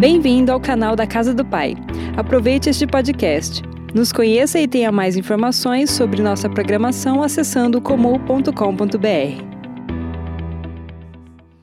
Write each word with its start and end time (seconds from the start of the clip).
Bem-vindo 0.00 0.50
ao 0.50 0.58
canal 0.58 0.96
da 0.96 1.06
Casa 1.06 1.34
do 1.34 1.44
Pai. 1.44 1.74
Aproveite 2.16 2.70
este 2.70 2.86
podcast. 2.86 3.60
Nos 3.94 4.10
conheça 4.10 4.58
e 4.58 4.66
tenha 4.66 4.90
mais 4.90 5.14
informações 5.14 5.90
sobre 5.90 6.22
nossa 6.22 6.48
programação 6.48 7.22
acessando 7.22 7.82
comum.com.br. 7.82 9.44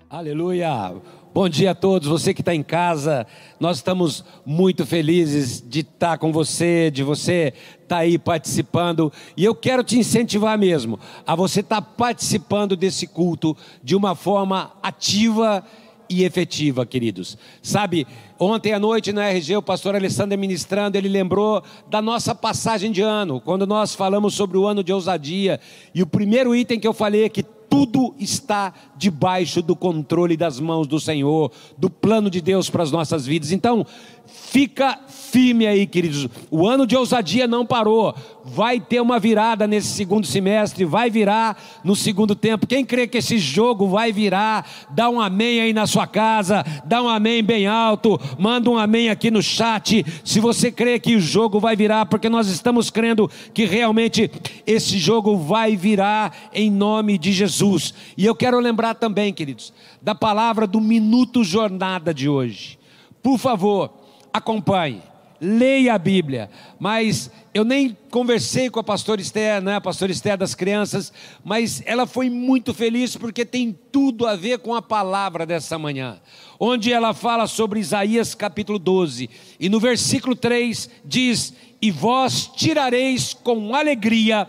Aleluia! 0.07 0.93
Bom 1.33 1.49
dia 1.49 1.71
a 1.71 1.75
todos, 1.75 2.07
você 2.07 2.31
que 2.31 2.41
está 2.41 2.53
em 2.53 2.61
casa. 2.61 3.25
Nós 3.59 3.77
estamos 3.77 4.23
muito 4.45 4.85
felizes 4.85 5.59
de 5.59 5.79
estar 5.79 6.19
com 6.19 6.31
você, 6.31 6.91
de 6.91 7.01
você 7.01 7.55
estar 7.81 7.97
aí 7.97 8.19
participando. 8.19 9.11
E 9.35 9.43
eu 9.45 9.55
quero 9.55 9.83
te 9.83 9.97
incentivar 9.97 10.59
mesmo 10.59 10.99
a 11.25 11.33
você 11.33 11.61
estar 11.61 11.81
participando 11.81 12.75
desse 12.75 13.07
culto 13.07 13.57
de 13.83 13.95
uma 13.95 14.13
forma 14.13 14.73
ativa 14.83 15.63
e 15.63 15.86
efetiva, 16.09 16.85
queridos. 16.85 17.37
Sabe, 17.61 18.07
ontem 18.39 18.73
à 18.73 18.79
noite 18.79 19.11
na 19.13 19.29
RG, 19.29 19.57
o 19.57 19.61
pastor 19.61 19.95
Alessandro 19.95 20.37
ministrando, 20.37 20.97
ele 20.97 21.09
lembrou 21.09 21.63
da 21.89 22.01
nossa 22.01 22.33
passagem 22.33 22.91
de 22.91 23.01
ano, 23.01 23.41
quando 23.41 23.67
nós 23.67 23.95
falamos 23.95 24.33
sobre 24.33 24.57
o 24.57 24.65
ano 24.65 24.83
de 24.83 24.93
ousadia. 24.93 25.59
E 25.93 26.01
o 26.01 26.07
primeiro 26.07 26.55
item 26.55 26.79
que 26.79 26.87
eu 26.87 26.93
falei 26.93 27.23
é 27.23 27.29
que 27.29 27.43
tudo 27.69 28.15
está 28.17 28.73
debaixo 28.95 29.61
do 29.61 29.75
controle 29.75 30.37
das 30.37 30.59
mãos 30.59 30.87
do 30.87 30.99
Senhor, 30.99 31.51
do 31.77 31.89
plano 31.89 32.29
de 32.29 32.41
Deus 32.41 32.69
para 32.69 32.83
as 32.83 32.91
nossas 32.91 33.25
vidas. 33.25 33.51
Então, 33.51 33.85
fica 34.27 34.99
firme 35.07 35.67
aí, 35.67 35.85
queridos. 35.85 36.27
O 36.49 36.67
ano 36.67 36.85
de 36.85 36.95
ousadia 36.95 37.47
não 37.47 37.65
parou. 37.65 38.15
Vai 38.43 38.79
ter 38.79 39.01
uma 39.01 39.19
virada 39.19 39.67
nesse 39.67 39.89
segundo 39.89 40.25
semestre, 40.25 40.85
vai 40.85 41.09
virar 41.09 41.81
no 41.83 41.95
segundo 41.95 42.33
tempo. 42.33 42.65
Quem 42.65 42.85
crê 42.85 43.07
que 43.07 43.17
esse 43.17 43.37
jogo 43.37 43.87
vai 43.87 44.11
virar, 44.11 44.65
dá 44.89 45.09
um 45.09 45.19
amém 45.19 45.59
aí 45.59 45.73
na 45.73 45.85
sua 45.85 46.07
casa, 46.07 46.63
dá 46.85 47.03
um 47.03 47.09
amém 47.09 47.43
bem 47.43 47.67
alto, 47.67 48.19
manda 48.39 48.69
um 48.69 48.77
amém 48.77 49.09
aqui 49.09 49.29
no 49.29 49.43
chat. 49.43 50.05
Se 50.23 50.39
você 50.39 50.71
crê 50.71 50.97
que 50.97 51.15
o 51.15 51.21
jogo 51.21 51.59
vai 51.59 51.75
virar, 51.75 52.05
porque 52.05 52.29
nós 52.29 52.47
estamos 52.47 52.89
crendo 52.89 53.29
que 53.53 53.65
realmente 53.65 54.31
esse 54.65 54.97
jogo 54.97 55.37
vai 55.37 55.75
virar 55.75 56.49
em 56.53 56.71
nome 56.71 57.17
de 57.17 57.33
Jesus. 57.33 57.93
E 58.17 58.25
eu 58.25 58.33
quero 58.33 58.59
lembrar 58.59 58.95
também, 58.95 59.33
queridos, 59.33 59.73
da 60.01 60.15
palavra 60.15 60.65
do 60.65 60.79
minuto 60.79 61.43
jornada 61.43 62.13
de 62.13 62.29
hoje. 62.29 62.79
Por 63.21 63.37
favor, 63.37 64.06
acompanhe 64.37 65.01
leia 65.39 65.93
a 65.93 65.97
Bíblia. 65.97 66.49
Mas 66.79 67.31
eu 67.53 67.63
nem 67.63 67.95
conversei 68.11 68.69
com 68.69 68.79
a 68.79 68.83
pastora 68.83 69.21
Esther, 69.21 69.61
né, 69.61 69.75
a 69.75 69.81
pastora 69.81 70.11
Esther 70.11 70.37
das 70.37 70.55
crianças, 70.55 71.11
mas 71.43 71.81
ela 71.85 72.05
foi 72.05 72.29
muito 72.29 72.73
feliz 72.73 73.15
porque 73.15 73.45
tem 73.45 73.77
tudo 73.91 74.25
a 74.25 74.35
ver 74.35 74.59
com 74.59 74.75
a 74.75 74.81
palavra 74.81 75.45
dessa 75.45 75.77
manhã. 75.77 76.19
Onde 76.59 76.91
ela 76.91 77.13
fala 77.13 77.47
sobre 77.47 77.79
Isaías 77.79 78.33
capítulo 78.33 78.79
12, 78.79 79.29
e 79.59 79.69
no 79.69 79.79
versículo 79.79 80.35
3 80.35 80.89
diz: 81.05 81.53
"E 81.81 81.91
vós 81.91 82.47
tirareis 82.55 83.33
com 83.33 83.75
alegria 83.75 84.47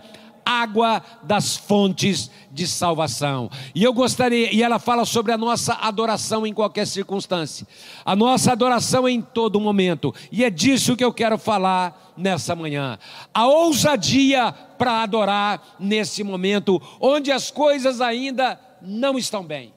água 0.49 1.03
das 1.23 1.59
fontes 1.59 2.31
de 2.51 2.67
salvação. 2.67 3.51
E 3.75 3.85
eu 3.85 3.93
gostaria, 3.93 4.51
e 4.51 4.63
ela 4.63 4.79
fala 4.79 5.05
sobre 5.05 5.31
a 5.31 5.37
nossa 5.37 5.75
adoração 5.75 6.47
em 6.47 6.55
qualquer 6.55 6.87
circunstância, 6.87 7.67
a 8.03 8.17
nossa 8.17 8.53
adoração 8.53 9.07
em 9.07 9.21
todo 9.21 9.61
momento, 9.61 10.15
e 10.33 10.43
é 10.43 10.49
disso 10.49 10.97
que 10.97 11.05
eu 11.05 11.13
quero 11.13 11.37
falar 11.37 12.15
nessa 12.17 12.57
manhã. 12.57 12.99
A 13.35 13.47
ousadia 13.47 14.51
para 14.79 15.03
adorar 15.03 15.77
nesse 15.79 16.25
momento, 16.25 16.81
onde 16.99 17.31
as 17.31 17.51
coisas 17.51 18.01
ainda 18.01 18.59
não 18.81 19.19
estão 19.19 19.45
bem, 19.45 19.75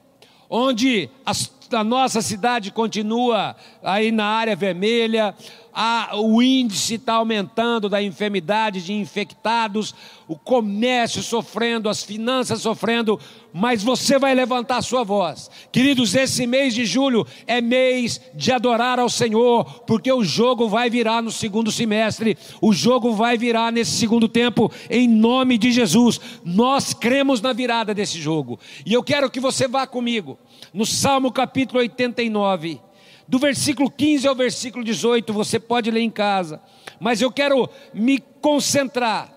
onde 0.48 1.10
as, 1.26 1.52
a 1.70 1.84
nossa 1.84 2.22
cidade 2.22 2.70
continua 2.70 3.54
aí 3.82 4.10
na 4.10 4.24
área 4.24 4.56
vermelha, 4.56 5.34
a, 5.72 6.10
o 6.14 6.42
índice 6.42 6.94
está 6.94 7.14
aumentando 7.14 7.88
da 7.88 8.02
enfermidade 8.02 8.82
de 8.84 8.92
infectados, 8.92 9.94
o 10.28 10.36
comércio 10.36 11.22
sofrendo, 11.22 11.88
as 11.88 12.02
finanças 12.02 12.60
sofrendo, 12.60 13.18
mas 13.52 13.82
você 13.82 14.18
vai 14.18 14.34
levantar 14.34 14.78
a 14.78 14.82
sua 14.82 15.04
voz. 15.04 15.50
Queridos, 15.70 16.14
esse 16.14 16.46
mês 16.46 16.74
de 16.74 16.84
julho 16.84 17.26
é 17.46 17.60
mês 17.60 18.20
de 18.34 18.52
adorar 18.52 18.98
ao 18.98 19.08
Senhor, 19.08 19.64
porque 19.86 20.12
o 20.12 20.22
jogo 20.22 20.68
vai 20.68 20.90
virar 20.90 21.22
no 21.22 21.30
segundo 21.30 21.72
semestre, 21.72 22.36
o 22.60 22.72
jogo 22.72 23.12
vai 23.12 23.38
virar 23.38 23.72
nesse 23.72 23.92
segundo 23.92 24.28
tempo, 24.28 24.70
em 24.90 25.08
nome 25.08 25.56
de 25.56 25.72
Jesus. 25.72 26.20
Nós 26.44 26.92
cremos 26.92 27.40
na 27.40 27.52
virada 27.52 27.94
desse 27.94 28.18
jogo, 28.18 28.58
e 28.84 28.92
eu 28.92 29.02
quero 29.02 29.30
que 29.30 29.40
você 29.40 29.66
vá 29.66 29.86
comigo 29.86 30.38
no 30.72 30.86
Salmo 30.86 31.32
capítulo 31.32 31.80
89 31.80 32.91
do 33.26 33.38
versículo 33.38 33.90
15 33.90 34.26
ao 34.26 34.34
versículo 34.34 34.84
18, 34.84 35.32
você 35.32 35.58
pode 35.58 35.90
ler 35.90 36.00
em 36.00 36.10
casa, 36.10 36.60
mas 37.00 37.20
eu 37.20 37.30
quero 37.30 37.68
me 37.94 38.18
concentrar 38.18 39.32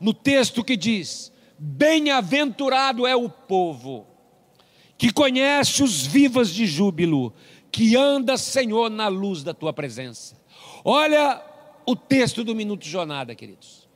no 0.00 0.12
texto 0.12 0.64
que 0.64 0.76
diz: 0.76 1.32
Bem-aventurado 1.58 3.06
é 3.06 3.14
o 3.14 3.28
povo 3.28 4.06
que 4.98 5.12
conhece 5.12 5.82
os 5.82 6.06
vivas 6.06 6.50
de 6.50 6.66
júbilo, 6.66 7.34
que 7.70 7.96
anda, 7.96 8.36
Senhor, 8.36 8.90
na 8.90 9.08
luz 9.08 9.42
da 9.42 9.52
tua 9.52 9.72
presença. 9.72 10.36
Olha 10.84 11.42
o 11.84 11.94
texto 11.94 12.42
do 12.42 12.54
minuto 12.54 12.84
jornada, 12.84 13.34
queridos. 13.34 13.86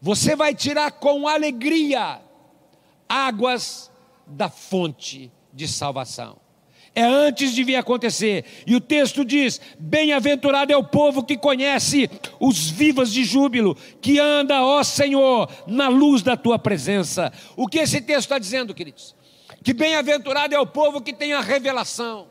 Você 0.00 0.36
vai 0.36 0.54
tirar 0.54 0.92
com 0.92 1.26
alegria 1.26 2.20
águas 3.08 3.90
da 4.26 4.48
fonte 4.48 5.30
de 5.52 5.66
salvação. 5.66 6.38
É 6.94 7.02
antes 7.02 7.54
de 7.54 7.62
vir 7.62 7.76
acontecer. 7.76 8.44
E 8.66 8.74
o 8.74 8.80
texto 8.80 9.24
diz: 9.24 9.60
Bem-aventurado 9.78 10.72
é 10.72 10.76
o 10.76 10.84
povo 10.84 11.22
que 11.22 11.36
conhece 11.36 12.10
os 12.40 12.68
vivas 12.68 13.12
de 13.12 13.22
júbilo, 13.24 13.76
que 14.00 14.18
anda, 14.18 14.64
ó 14.64 14.82
Senhor, 14.82 15.48
na 15.66 15.88
luz 15.88 16.22
da 16.22 16.36
tua 16.36 16.58
presença. 16.58 17.32
O 17.56 17.68
que 17.68 17.78
esse 17.78 18.00
texto 18.00 18.22
está 18.22 18.38
dizendo, 18.38 18.74
queridos? 18.74 19.14
Que 19.62 19.72
bem-aventurado 19.72 20.54
é 20.54 20.58
o 20.58 20.66
povo 20.66 21.00
que 21.00 21.12
tem 21.12 21.32
a 21.32 21.40
revelação, 21.40 22.28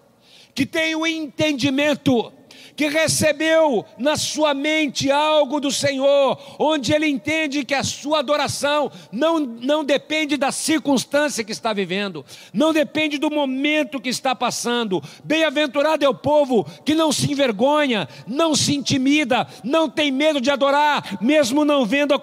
que 0.53 0.65
tem 0.65 0.95
o 0.95 1.07
entendimento 1.07 2.33
que 2.79 2.87
recebeu 2.87 3.85
na 3.97 4.15
sua 4.15 4.53
mente 4.53 5.11
algo 5.11 5.59
do 5.59 5.69
Senhor, 5.69 6.39
onde 6.57 6.93
ele 6.93 7.07
entende 7.07 7.65
que 7.65 7.75
a 7.75 7.83
sua 7.83 8.19
adoração 8.19 8.89
não, 9.11 9.37
não 9.37 9.83
depende 9.83 10.37
da 10.37 10.49
circunstância 10.49 11.43
que 11.43 11.51
está 11.51 11.73
vivendo, 11.73 12.25
não 12.53 12.71
depende 12.71 13.17
do 13.17 13.29
momento 13.29 13.99
que 13.99 14.07
está 14.07 14.33
passando. 14.33 15.03
Bem-aventurado 15.25 16.05
é 16.05 16.07
o 16.07 16.15
povo 16.15 16.65
que 16.85 16.95
não 16.95 17.11
se 17.11 17.29
envergonha, 17.29 18.07
não 18.25 18.55
se 18.55 18.73
intimida, 18.73 19.45
não 19.61 19.89
tem 19.89 20.09
medo 20.09 20.39
de 20.39 20.49
adorar, 20.49 21.17
mesmo 21.21 21.65
não 21.65 21.85
vendo 21.85 22.13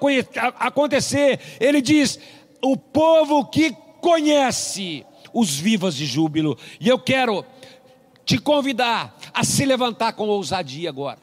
acontecer. 0.59 1.39
Ele 1.61 1.83
diz: 1.83 2.19
o 2.63 2.79
povo 2.79 3.45
que 3.45 3.77
conhece 4.01 5.05
os 5.35 5.55
vivas 5.55 5.95
de 5.95 6.07
júbilo. 6.07 6.57
E 6.81 6.89
eu 6.89 6.99
quero 6.99 7.45
te 8.27 8.39
convidar 8.39 9.17
a 9.33 9.45
se 9.45 9.65
levantar 9.65 10.13
com 10.13 10.27
ousadia 10.27 10.91
agora, 10.91 11.21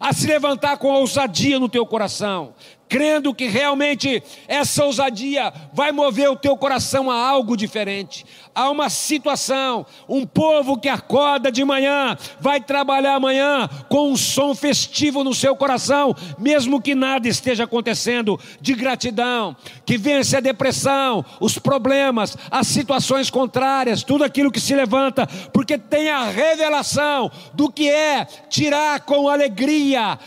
a 0.00 0.12
se 0.14 0.26
levantar 0.26 0.78
com 0.78 0.88
ousadia 0.88 1.60
no 1.60 1.68
teu 1.68 1.84
coração, 1.84 2.54
crendo 2.88 3.34
que 3.34 3.46
realmente 3.46 4.22
essa 4.46 4.84
ousadia 4.84 5.52
vai 5.72 5.92
mover 5.92 6.30
o 6.30 6.36
teu 6.36 6.56
coração 6.56 7.10
a 7.10 7.28
algo 7.28 7.56
diferente, 7.56 8.24
a 8.54 8.70
uma 8.70 8.88
situação. 8.88 9.86
Um 10.08 10.26
povo 10.26 10.78
que 10.78 10.88
acorda 10.88 11.52
de 11.52 11.64
manhã, 11.64 12.16
vai 12.40 12.60
trabalhar 12.60 13.14
amanhã 13.14 13.68
com 13.88 14.10
um 14.10 14.16
som 14.16 14.54
festivo 14.54 15.22
no 15.22 15.34
seu 15.34 15.54
coração, 15.54 16.14
mesmo 16.38 16.80
que 16.80 16.94
nada 16.94 17.28
esteja 17.28 17.64
acontecendo, 17.64 18.40
de 18.60 18.74
gratidão, 18.74 19.54
que 19.84 19.98
vence 19.98 20.36
a 20.36 20.40
depressão, 20.40 21.24
os 21.40 21.58
problemas, 21.58 22.36
as 22.50 22.66
situações 22.66 23.30
contrárias, 23.30 24.02
tudo 24.02 24.24
aquilo 24.24 24.50
que 24.50 24.60
se 24.60 24.74
levanta, 24.74 25.26
porque 25.52 25.76
tem 25.76 26.10
a 26.10 26.24
revelação 26.24 27.30
do 27.52 27.70
que 27.70 27.88
é 27.88 28.24
tirar 28.48 29.00
com 29.00 29.28
alegria 29.28 30.18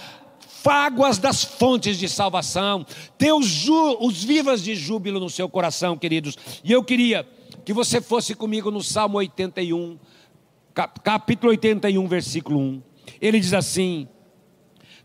fáguas 0.62 1.18
das 1.18 1.44
fontes 1.44 1.98
de 1.98 2.08
salvação, 2.08 2.86
ter 3.18 3.34
os, 3.34 3.68
os 4.00 4.24
vivas 4.24 4.64
de 4.64 4.76
júbilo 4.76 5.20
no 5.20 5.30
seu 5.30 5.50
coração, 5.50 5.98
queridos. 5.98 6.38
E 6.64 6.72
eu 6.72 6.84
queria 6.84 7.28
que 7.66 7.74
você 7.74 8.00
fosse 8.00 8.36
comigo 8.36 8.70
no 8.70 8.82
Salmo 8.82 9.18
81, 9.18 9.98
capítulo 11.04 11.50
81, 11.50 12.08
versículo 12.08 12.60
1. 12.60 12.84
Ele 13.20 13.40
diz 13.40 13.54
assim: 13.54 14.08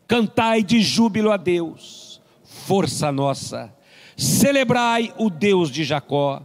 Cantai 0.07 0.63
de 0.63 0.83
júbilo 0.83 1.33
a 1.33 1.39
Deus, 1.39 2.21
força 2.45 3.11
nossa, 3.11 3.75
celebrai 4.15 5.13
o 5.17 5.31
Deus 5.31 5.71
de 5.71 5.85
Jacó, 5.85 6.43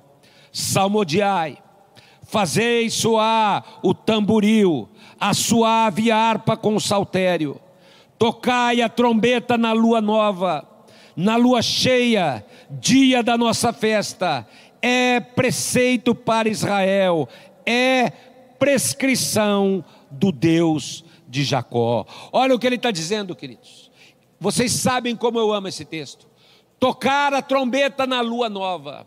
salmodiai, 0.53 1.57
fazei 2.23 2.89
soar 2.89 3.79
o 3.83 3.93
tamboril, 3.93 4.87
a 5.19 5.33
suave 5.33 6.11
harpa 6.11 6.55
com 6.55 6.75
o 6.75 6.81
saltério 6.81 7.59
Tocai 8.21 8.83
a 8.83 8.87
trombeta 8.87 9.57
na 9.57 9.73
lua 9.73 9.99
nova, 9.99 10.63
na 11.15 11.37
lua 11.37 11.59
cheia, 11.63 12.45
dia 12.69 13.23
da 13.23 13.35
nossa 13.35 13.73
festa. 13.73 14.47
É 14.79 15.19
preceito 15.19 16.13
para 16.13 16.47
Israel, 16.47 17.27
é 17.65 18.11
prescrição 18.59 19.83
do 20.11 20.31
Deus 20.31 21.03
de 21.27 21.43
Jacó. 21.43 22.05
Olha 22.31 22.53
o 22.53 22.59
que 22.59 22.67
ele 22.67 22.75
está 22.75 22.91
dizendo, 22.91 23.35
queridos. 23.35 23.89
Vocês 24.39 24.71
sabem 24.71 25.15
como 25.15 25.39
eu 25.39 25.51
amo 25.51 25.69
esse 25.69 25.83
texto. 25.83 26.27
Tocar 26.79 27.33
a 27.33 27.41
trombeta 27.41 28.05
na 28.05 28.21
lua 28.21 28.47
nova 28.47 29.03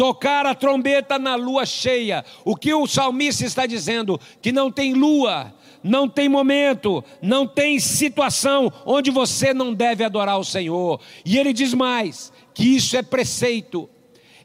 tocar 0.00 0.46
a 0.46 0.54
trombeta 0.54 1.18
na 1.18 1.34
lua 1.34 1.66
cheia. 1.66 2.24
O 2.42 2.56
que 2.56 2.72
o 2.72 2.86
salmista 2.86 3.44
está 3.44 3.66
dizendo? 3.66 4.18
Que 4.40 4.50
não 4.50 4.72
tem 4.72 4.94
lua, 4.94 5.52
não 5.82 6.08
tem 6.08 6.28
momento, 6.28 7.02
não 7.22 7.46
tem 7.46 7.78
situação 7.78 8.72
onde 8.84 9.10
você 9.10 9.54
não 9.54 9.72
deve 9.72 10.04
adorar 10.04 10.38
o 10.38 10.44
Senhor. 10.44 11.00
E 11.24 11.38
ele 11.38 11.52
diz 11.52 11.74
mais: 11.74 12.32
que 12.54 12.76
isso 12.76 12.96
é 12.96 13.02
preceito, 13.02 13.88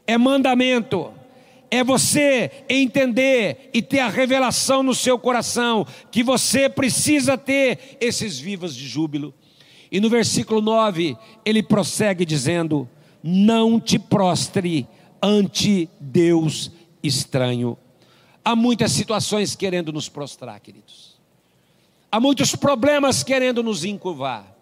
é 0.06 0.16
mandamento. 0.16 1.12
É 1.68 1.82
você 1.82 2.64
entender 2.68 3.70
e 3.74 3.82
ter 3.82 3.98
a 3.98 4.08
revelação 4.08 4.84
no 4.84 4.94
seu 4.94 5.18
coração 5.18 5.84
que 6.12 6.22
você 6.22 6.68
precisa 6.68 7.36
ter 7.36 7.98
esses 8.00 8.38
vivos 8.38 8.74
de 8.74 8.86
júbilo. 8.86 9.34
E 9.90 10.00
no 10.00 10.08
versículo 10.08 10.60
9, 10.60 11.16
ele 11.44 11.62
prossegue 11.62 12.24
dizendo: 12.24 12.88
Não 13.22 13.80
te 13.80 13.98
prostre 13.98 14.86
ante 15.20 15.88
Deus 16.00 16.70
estranho. 17.02 17.76
Há 18.44 18.54
muitas 18.54 18.92
situações 18.92 19.56
querendo 19.56 19.92
nos 19.92 20.08
prostrar, 20.08 20.60
queridos. 20.60 21.05
Há 22.10 22.20
muitos 22.20 22.54
problemas 22.54 23.22
querendo 23.22 23.62
nos 23.62 23.84
encurvar. 23.84 24.56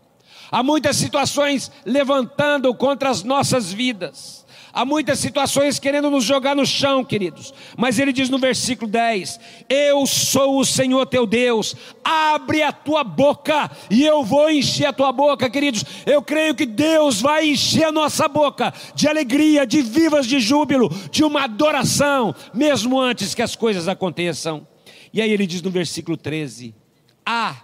Há 0.50 0.62
muitas 0.62 0.96
situações 0.96 1.70
levantando 1.85 2.75
contra 2.75 3.11
as 3.11 3.23
nossas 3.23 3.73
vidas. 3.73 4.44
Há 4.75 4.85
muitas 4.85 5.20
situações 5.20 5.79
querendo 5.79 6.11
nos 6.11 6.25
jogar 6.25 6.56
no 6.56 6.67
chão, 6.67 7.05
queridos. 7.05 7.55
Mas 7.76 8.00
ele 8.00 8.12
diz 8.12 8.29
no 8.29 8.41
versículo 8.41 8.91
10: 8.91 9.38
Eu 9.69 10.05
sou 10.05 10.58
o 10.58 10.64
Senhor 10.64 11.06
teu 11.06 11.26
Deus, 11.26 11.76
abre 12.02 12.61
a 12.61 12.73
tua 12.73 13.05
boca 13.05 13.70
e 13.88 14.05
eu 14.05 14.25
vou 14.25 14.50
encher 14.50 14.87
a 14.87 14.93
tua 14.93 15.12
boca, 15.12 15.49
queridos. 15.49 15.85
Eu 16.05 16.20
creio 16.20 16.56
que 16.56 16.67
Deus 16.67 17.20
vai 17.20 17.50
encher 17.50 17.85
a 17.85 17.93
nossa 17.93 18.26
boca 18.26 18.75
de 18.96 19.06
alegria, 19.06 19.64
de 19.64 19.81
vivas 19.81 20.26
de 20.26 20.41
júbilo, 20.41 20.88
de 21.08 21.23
uma 21.23 21.44
adoração, 21.44 22.35
mesmo 22.52 23.00
antes 23.00 23.32
que 23.32 23.43
as 23.43 23.55
coisas 23.55 23.87
aconteçam. 23.87 24.67
E 25.12 25.23
aí 25.23 25.31
ele 25.31 25.46
diz 25.46 25.62
no 25.62 25.70
versículo 25.70 26.17
13: 26.17 26.75
Ah, 27.24 27.62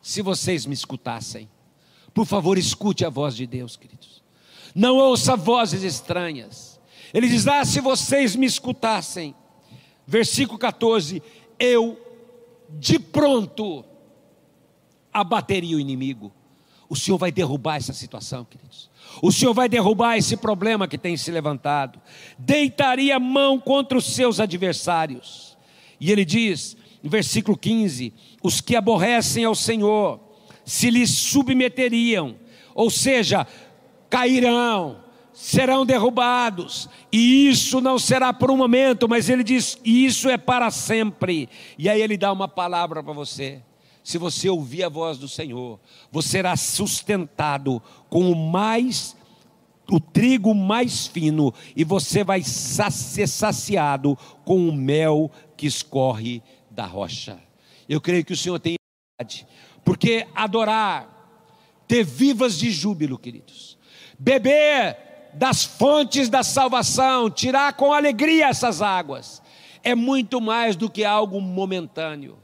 se 0.00 0.22
vocês 0.22 0.66
me 0.66 0.74
escutassem, 0.74 1.48
por 2.14 2.26
favor, 2.26 2.58
escute 2.58 3.04
a 3.04 3.10
voz 3.10 3.34
de 3.34 3.46
Deus, 3.46 3.76
queridos 3.76 4.18
não 4.74 4.96
ouça 4.96 5.36
vozes 5.36 5.82
estranhas. 5.82 6.80
Ele 7.12 7.28
diz: 7.28 7.46
Ah, 7.46 7.64
se 7.64 7.80
vocês 7.80 8.36
me 8.36 8.46
escutassem, 8.46 9.34
versículo 10.06 10.58
14: 10.58 11.22
Eu 11.58 11.98
de 12.70 12.98
pronto 12.98 13.84
abateria 15.12 15.76
o 15.76 15.80
inimigo. 15.80 16.32
O 16.88 16.96
Senhor 16.96 17.18
vai 17.18 17.30
derrubar 17.30 17.76
essa 17.76 17.92
situação, 17.92 18.44
queridos. 18.44 18.88
O 19.20 19.30
Senhor 19.30 19.52
vai 19.52 19.68
derrubar 19.68 20.16
esse 20.16 20.36
problema 20.36 20.88
que 20.88 20.96
tem 20.96 21.16
se 21.16 21.30
levantado. 21.30 22.00
Deitaria 22.38 23.16
a 23.16 23.20
mão 23.20 23.58
contra 23.58 23.98
os 23.98 24.06
seus 24.06 24.40
adversários. 24.40 25.58
E 26.00 26.10
ele 26.10 26.24
diz, 26.24 26.76
no 27.02 27.10
versículo 27.10 27.58
15: 27.58 28.14
Os 28.42 28.60
que 28.60 28.76
aborrecem 28.76 29.44
ao 29.44 29.54
Senhor 29.54 30.20
se 30.64 30.90
lhes 30.90 31.10
submeteriam, 31.10 32.36
ou 32.74 32.90
seja, 32.90 33.46
cairão, 34.10 35.02
serão 35.32 35.86
derrubados, 35.86 36.88
e 37.10 37.48
isso 37.48 37.80
não 37.80 37.98
será 37.98 38.32
por 38.32 38.50
um 38.50 38.56
momento, 38.56 39.08
mas 39.08 39.28
ele 39.28 39.42
diz: 39.42 39.78
isso 39.84 40.28
é 40.28 40.36
para 40.36 40.70
sempre. 40.70 41.48
E 41.78 41.88
aí 41.88 42.02
ele 42.02 42.16
dá 42.16 42.32
uma 42.32 42.46
palavra 42.46 43.02
para 43.02 43.12
você. 43.12 43.62
Se 44.04 44.18
você 44.18 44.48
ouvir 44.48 44.84
a 44.84 44.88
voz 44.88 45.18
do 45.18 45.28
Senhor, 45.28 45.78
você 46.10 46.28
será 46.28 46.56
sustentado 46.56 47.82
com 48.08 48.30
o 48.30 48.34
mais 48.34 49.16
o 49.90 49.98
trigo 49.98 50.54
mais 50.54 51.06
fino 51.06 51.52
e 51.74 51.82
você 51.82 52.22
vai 52.22 52.42
ser 52.42 53.26
saciado 53.26 54.18
com 54.44 54.68
o 54.68 54.72
mel 54.72 55.30
que 55.56 55.66
escorre 55.66 56.42
da 56.70 56.84
rocha. 56.84 57.47
Eu 57.88 58.00
creio 58.00 58.24
que 58.24 58.32
o 58.32 58.36
Senhor 58.36 58.58
tem 58.58 58.76
porque 59.84 60.26
adorar, 60.34 61.08
ter 61.88 62.04
vivas 62.04 62.58
de 62.58 62.70
júbilo, 62.70 63.18
queridos. 63.18 63.78
Beber 64.18 64.96
das 65.34 65.64
fontes 65.64 66.28
da 66.28 66.42
salvação, 66.42 67.30
tirar 67.30 67.72
com 67.72 67.92
alegria 67.92 68.48
essas 68.48 68.82
águas, 68.82 69.42
é 69.82 69.94
muito 69.94 70.40
mais 70.40 70.76
do 70.76 70.90
que 70.90 71.04
algo 71.04 71.40
momentâneo, 71.40 72.38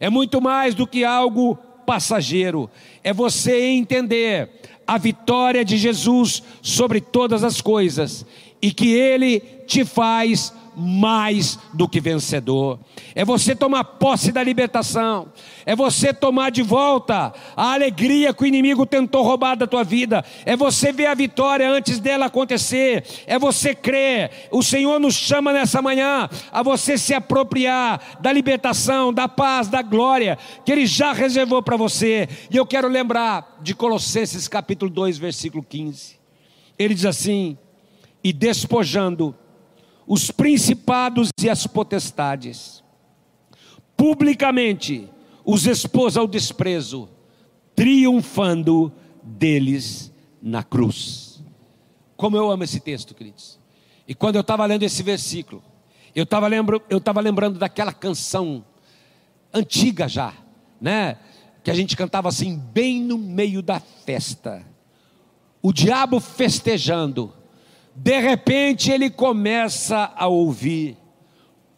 é 0.00 0.10
muito 0.10 0.40
mais 0.40 0.74
do 0.74 0.86
que 0.86 1.04
algo 1.04 1.56
passageiro, 1.86 2.70
é 3.02 3.12
você 3.12 3.68
entender 3.70 4.60
a 4.86 4.98
vitória 4.98 5.64
de 5.64 5.76
Jesus 5.76 6.42
sobre 6.60 7.00
todas 7.00 7.44
as 7.44 7.60
coisas 7.60 8.26
e 8.60 8.72
que 8.72 8.92
Ele 8.92 9.40
te 9.66 9.84
faz 9.84 10.52
mais 10.78 11.58
do 11.74 11.88
que 11.88 12.00
vencedor. 12.00 12.78
É 13.14 13.24
você 13.24 13.54
tomar 13.54 13.84
posse 13.84 14.30
da 14.30 14.42
libertação. 14.42 15.32
É 15.66 15.74
você 15.74 16.14
tomar 16.14 16.50
de 16.50 16.62
volta 16.62 17.32
a 17.56 17.72
alegria 17.72 18.32
que 18.32 18.42
o 18.42 18.46
inimigo 18.46 18.86
tentou 18.86 19.22
roubar 19.22 19.56
da 19.56 19.66
tua 19.66 19.82
vida. 19.84 20.24
É 20.46 20.56
você 20.56 20.92
ver 20.92 21.06
a 21.06 21.14
vitória 21.14 21.68
antes 21.68 21.98
dela 21.98 22.26
acontecer. 22.26 23.04
É 23.26 23.38
você 23.38 23.74
crer. 23.74 24.48
O 24.50 24.62
Senhor 24.62 24.98
nos 24.98 25.14
chama 25.14 25.52
nessa 25.52 25.82
manhã 25.82 26.28
a 26.52 26.62
você 26.62 26.96
se 26.96 27.12
apropriar 27.12 28.18
da 28.20 28.32
libertação, 28.32 29.12
da 29.12 29.28
paz, 29.28 29.68
da 29.68 29.82
glória 29.82 30.38
que 30.64 30.72
Ele 30.72 30.86
já 30.86 31.12
reservou 31.12 31.62
para 31.62 31.76
você. 31.76 32.28
E 32.50 32.56
eu 32.56 32.66
quero 32.66 32.88
lembrar 32.88 33.58
de 33.60 33.74
Colossenses 33.74 34.48
capítulo 34.48 34.90
2, 34.90 35.18
versículo 35.18 35.62
15. 35.62 36.18
Ele 36.78 36.94
diz 36.94 37.04
assim: 37.04 37.58
E 38.22 38.32
despojando 38.32 39.34
os 40.08 40.30
principados 40.30 41.28
e 41.38 41.50
as 41.50 41.66
potestades, 41.66 42.82
publicamente 43.94 45.06
os 45.44 45.66
expôs 45.66 46.16
ao 46.16 46.26
desprezo, 46.26 47.10
triunfando 47.76 48.90
deles 49.22 50.10
na 50.40 50.62
cruz. 50.62 51.44
Como 52.16 52.36
eu 52.36 52.50
amo 52.50 52.64
esse 52.64 52.80
texto, 52.80 53.14
queridos. 53.14 53.60
E 54.06 54.14
quando 54.14 54.36
eu 54.36 54.40
estava 54.40 54.64
lendo 54.64 54.82
esse 54.82 55.02
versículo, 55.02 55.62
eu 56.14 56.24
estava 56.24 57.20
lembrando 57.20 57.58
daquela 57.58 57.92
canção 57.92 58.64
antiga 59.52 60.08
já, 60.08 60.32
né? 60.80 61.18
Que 61.62 61.70
a 61.70 61.74
gente 61.74 61.94
cantava 61.96 62.28
assim, 62.28 62.56
bem 62.56 63.02
no 63.02 63.18
meio 63.18 63.60
da 63.60 63.78
festa. 63.78 64.64
O 65.60 65.72
diabo 65.72 66.18
festejando, 66.18 67.32
de 68.00 68.20
repente 68.20 68.92
ele 68.92 69.10
começa 69.10 70.12
a 70.16 70.28
ouvir 70.28 70.96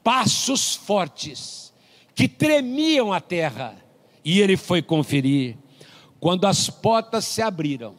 passos 0.05 0.75
fortes 0.75 1.73
que 2.15 2.29
tremiam 2.29 3.11
a 3.11 3.21
terra, 3.21 3.75
e 4.23 4.39
ele 4.39 4.59
foi 4.59 4.83
conferir. 4.83 5.57
Quando 6.19 6.47
as 6.47 6.69
portas 6.69 7.25
se 7.25 7.41
abriram, 7.41 7.95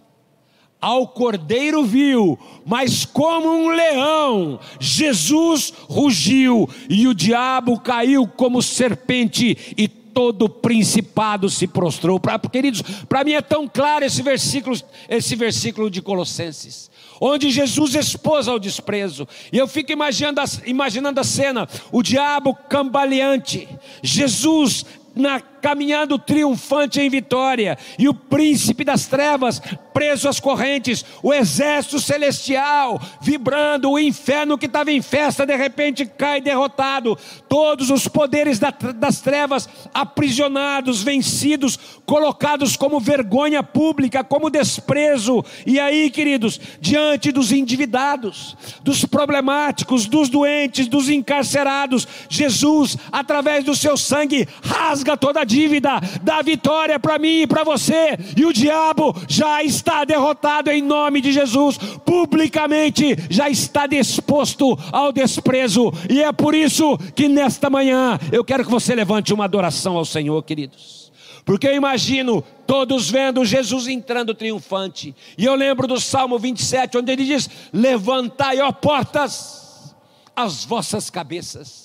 ao 0.80 1.08
cordeiro 1.08 1.84
viu, 1.84 2.38
mas 2.64 3.06
como 3.06 3.50
um 3.50 3.70
leão, 3.70 4.60
Jesus 4.80 5.74
rugiu, 5.90 6.70
e 6.88 7.08
o 7.08 7.16
diabo 7.16 7.80
caiu 7.80 8.28
como 8.28 8.62
serpente, 8.62 9.58
e 9.76 9.88
todo 9.88 10.48
principado 10.48 11.50
se 11.50 11.66
prostrou. 11.66 12.20
Pra, 12.20 12.38
queridos, 12.38 12.84
para 13.10 13.24
mim 13.24 13.34
é 13.34 13.42
tão 13.42 13.68
claro 13.68 14.06
esse 14.06 14.22
versículo, 14.22 14.80
esse 15.10 15.36
versículo 15.36 15.90
de 15.90 16.04
Colossenses 16.04 16.91
onde 17.22 17.52
Jesus 17.52 17.94
expôs 17.94 18.48
ao 18.48 18.58
desprezo. 18.58 19.28
E 19.54 19.58
eu 19.60 19.68
fico 19.68 19.92
imaginando 19.92 20.42
a, 20.42 20.46
imaginando 20.66 21.20
a 21.20 21.24
cena: 21.24 21.70
o 21.92 22.02
diabo 22.02 22.56
cambaleante, 22.56 23.70
Jesus 24.02 24.84
na, 25.16 25.40
caminhando 25.62 26.18
triunfante 26.18 27.00
em 27.00 27.10
vitória, 27.10 27.78
e 27.98 28.10
o 28.10 28.14
príncipe 28.14 28.84
das 28.84 29.06
trevas 29.06 29.62
preso 29.94 30.28
às 30.28 30.40
correntes, 30.40 31.06
o 31.22 31.34
exército 31.34 32.00
celestial 32.00 33.02
vibrando, 33.22 33.92
o 33.92 34.00
inferno 34.00 34.58
que 34.58 34.66
estava 34.66 34.92
em 34.92 35.02
festa 35.02 35.46
de 35.46 35.56
repente 35.56 36.06
cai 36.06 36.42
derrotado, 36.42 37.18
todos 37.48 37.90
os 37.90 38.08
poderes 38.08 38.58
da, 38.58 38.72
das 38.96 39.22
trevas 39.22 39.68
aprisionados, 39.94 41.04
vencidos, 41.04 41.78
colocados 42.06 42.76
como 42.76 43.00
vergonha 43.00 43.62
pública, 43.62 44.24
como 44.24 44.50
desprezo. 44.50 45.44
E 45.66 45.80
aí, 45.80 46.10
queridos, 46.10 46.60
diante 46.80 47.32
dos 47.32 47.52
endividados, 47.52 48.56
dos 48.82 49.06
problemáticos, 49.06 50.06
dos 50.06 50.30
doentes, 50.30 50.88
dos 50.88 51.10
encarcerados, 51.10 52.08
Jesus, 52.30 52.98
através 53.12 53.64
do 53.64 53.76
seu 53.76 53.98
sangue, 53.98 54.48
rasga 54.64 55.18
toda 55.18 55.42
a 55.42 55.46
dívida, 55.52 56.00
dá 56.24 56.42
vitória 56.42 56.98
para 56.98 57.20
mim 57.20 57.42
e 57.42 57.48
para 57.48 57.64
você, 57.64 58.18
e 58.38 58.46
o 58.46 58.54
diabo 58.54 59.14
já 59.28 59.62
está 59.62 60.06
derrotado 60.06 60.72
em 60.72 60.82
nome 60.82 61.20
de 61.20 61.32
Jesus, 61.32 61.78
publicamente 62.06 63.16
já 63.30 63.50
está 63.50 63.86
disposto 63.86 64.78
ao 64.92 65.12
desprezo, 65.12 65.92
e 66.10 66.24
é 66.24 66.32
por 66.32 66.56
isso 66.56 66.98
que 67.14 67.28
nesta 67.28 67.70
manhã 67.70 68.18
eu 68.32 68.44
quero 68.44 68.64
que 68.64 68.72
você 68.72 68.96
levante 68.96 69.34
uma 69.34 69.46
adoração 69.46 69.98
ao 69.98 70.06
Senhor, 70.06 70.42
queridos 70.44 71.12
Porque 71.44 71.68
eu 71.68 71.76
imagino 71.76 72.44
todos 72.66 73.10
vendo 73.10 73.44
Jesus 73.44 73.88
entrando 73.88 74.34
triunfante. 74.34 75.14
E 75.38 75.44
eu 75.44 75.56
lembro 75.56 75.88
do 75.88 76.00
Salmo 76.00 76.38
27, 76.38 76.98
onde 76.98 77.12
ele 77.12 77.26
diz: 77.26 77.50
Levantai, 77.74 78.62
ó 78.62 78.72
portas, 78.72 79.96
as 80.36 80.64
vossas 80.64 81.10
cabeças. 81.10 81.81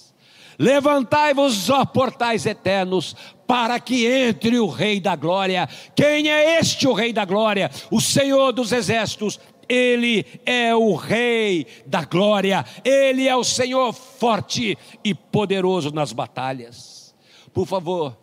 Levantai-vos, 0.59 1.69
ó 1.69 1.85
portais 1.85 2.47
eternos, 2.47 3.15
para 3.47 3.79
que 3.79 4.07
entre 4.07 4.59
o 4.59 4.67
Rei 4.67 5.01
da 5.01 5.15
Glória. 5.15 5.69
Quem 5.95 6.31
é 6.31 6.59
este 6.59 6.89
o 6.89 6.93
Rei 6.93 7.13
da 7.13 7.25
Glória? 7.25 7.71
O 7.91 8.01
Senhor 8.01 8.53
dos 8.53 8.73
Exércitos. 8.73 9.39
Ele 9.69 10.25
é 10.45 10.75
o 10.75 10.95
Rei 10.95 11.67
da 11.87 12.05
Glória. 12.05 12.65
Ele 12.85 13.27
é 13.27 13.37
o 13.37 13.45
Senhor 13.45 13.93
forte 13.93 14.79
e 15.05 15.15
poderoso 15.15 15.91
nas 15.91 16.13
batalhas. 16.13 17.15
Por 17.53 17.67
favor, 17.67 18.17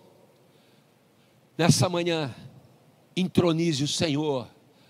nessa 1.58 1.90
manhã, 1.90 2.34
intronize 3.16 3.84
o 3.84 3.88
Senhor 3.88 4.48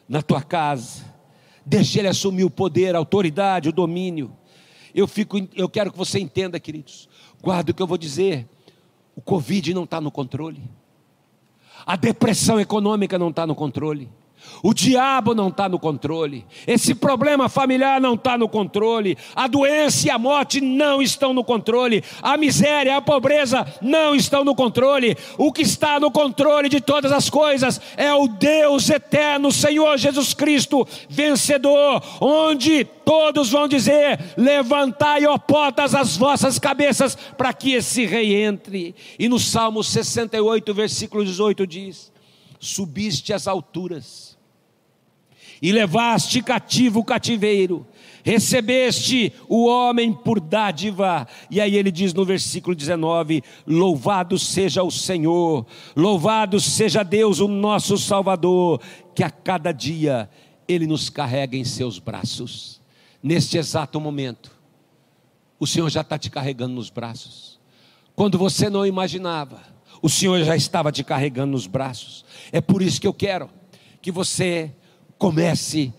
na 0.07 0.21
tua 0.21 0.41
casa, 0.41 1.03
deixe 1.65 1.99
Ele 1.99 2.07
assumir 2.07 2.43
o 2.43 2.49
poder, 2.49 2.95
a 2.95 2.99
autoridade, 2.99 3.69
o 3.69 3.73
domínio. 3.73 4.35
Eu, 4.93 5.07
fico, 5.07 5.37
eu 5.55 5.67
quero 5.67 5.91
que 5.91 5.97
você 5.97 6.19
entenda, 6.19 6.59
queridos, 6.59 7.09
guarda 7.43 7.71
o 7.71 7.73
que 7.75 7.81
eu 7.83 7.87
vou 7.87 7.97
dizer: 7.97 8.47
o 9.15 9.21
Covid 9.21 9.73
não 9.73 9.83
está 9.83 9.99
no 9.99 10.09
controle, 10.09 10.63
a 11.85 11.97
depressão 11.97 12.59
econômica 12.59 13.19
não 13.19 13.29
está 13.29 13.45
no 13.45 13.53
controle. 13.53 14.09
O 14.61 14.73
diabo 14.73 15.35
não 15.35 15.49
está 15.49 15.67
no 15.67 15.77
controle, 15.77 16.45
esse 16.65 16.95
problema 16.95 17.49
familiar 17.49 17.99
não 17.99 18.13
está 18.13 18.37
no 18.37 18.47
controle, 18.47 19.17
a 19.35 19.45
doença 19.45 20.07
e 20.07 20.09
a 20.09 20.17
morte 20.17 20.61
não 20.61 21.01
estão 21.01 21.33
no 21.33 21.43
controle, 21.43 22.03
a 22.21 22.37
miséria, 22.37 22.95
a 22.95 23.01
pobreza 23.01 23.67
não 23.81 24.15
estão 24.15 24.45
no 24.45 24.55
controle. 24.55 25.17
O 25.37 25.51
que 25.51 25.61
está 25.61 25.99
no 25.99 26.09
controle 26.09 26.69
de 26.69 26.79
todas 26.79 27.11
as 27.11 27.29
coisas 27.29 27.81
é 27.97 28.13
o 28.13 28.27
Deus 28.27 28.89
eterno, 28.89 29.51
Senhor 29.51 29.97
Jesus 29.97 30.33
Cristo, 30.33 30.87
vencedor, 31.09 32.01
onde 32.21 32.85
todos 32.85 33.49
vão 33.49 33.67
dizer: 33.67 34.33
Levantai, 34.37 35.25
ó 35.25 35.37
portas, 35.37 35.93
as 35.93 36.15
vossas 36.15 36.57
cabeças, 36.57 37.15
para 37.37 37.53
que 37.53 37.73
esse 37.73 38.05
rei 38.05 38.43
entre. 38.43 38.95
E 39.19 39.27
no 39.27 39.39
Salmo 39.39 39.83
68, 39.83 40.73
versículo 40.73 41.25
18 41.25 41.67
diz: 41.67 42.11
Subiste 42.59 43.33
às 43.33 43.47
alturas 43.47 44.32
e 45.63 45.71
levaste 45.71 46.41
cativo 46.41 46.99
o 46.99 47.05
cativeiro, 47.05 47.87
recebeste 48.21 49.31
o 49.47 49.65
homem 49.65 50.11
por 50.11 50.41
dádiva. 50.41 51.25
E 51.49 51.61
aí 51.61 51.77
ele 51.77 51.89
diz 51.89 52.13
no 52.13 52.25
versículo 52.25 52.75
19: 52.75 53.41
Louvado 53.65 54.37
seja 54.37 54.83
o 54.83 54.91
Senhor, 54.91 55.65
louvado 55.95 56.59
seja 56.59 57.01
Deus, 57.01 57.39
o 57.39 57.47
nosso 57.47 57.97
Salvador, 57.97 58.81
que 59.15 59.23
a 59.23 59.29
cada 59.29 59.71
dia 59.71 60.29
ele 60.67 60.85
nos 60.85 61.09
carrega 61.09 61.55
em 61.55 61.63
seus 61.63 61.97
braços. 61.97 62.81
Neste 63.21 63.57
exato 63.57 64.01
momento, 64.01 64.51
o 65.57 65.65
Senhor 65.65 65.89
já 65.89 66.01
está 66.01 66.17
te 66.17 66.29
carregando 66.29 66.73
nos 66.73 66.89
braços. 66.89 67.57
Quando 68.13 68.37
você 68.37 68.69
não 68.69 68.85
imaginava, 68.85 69.61
o 70.01 70.09
Senhor 70.09 70.43
já 70.43 70.57
estava 70.57 70.91
te 70.91 71.05
carregando 71.05 71.53
nos 71.53 71.67
braços. 71.67 72.25
É 72.51 72.59
por 72.59 72.81
isso 72.81 72.99
que 72.99 73.07
eu 73.07 73.13
quero 73.13 73.49
que 74.01 74.11
você 74.11 74.73
comece 75.17 75.93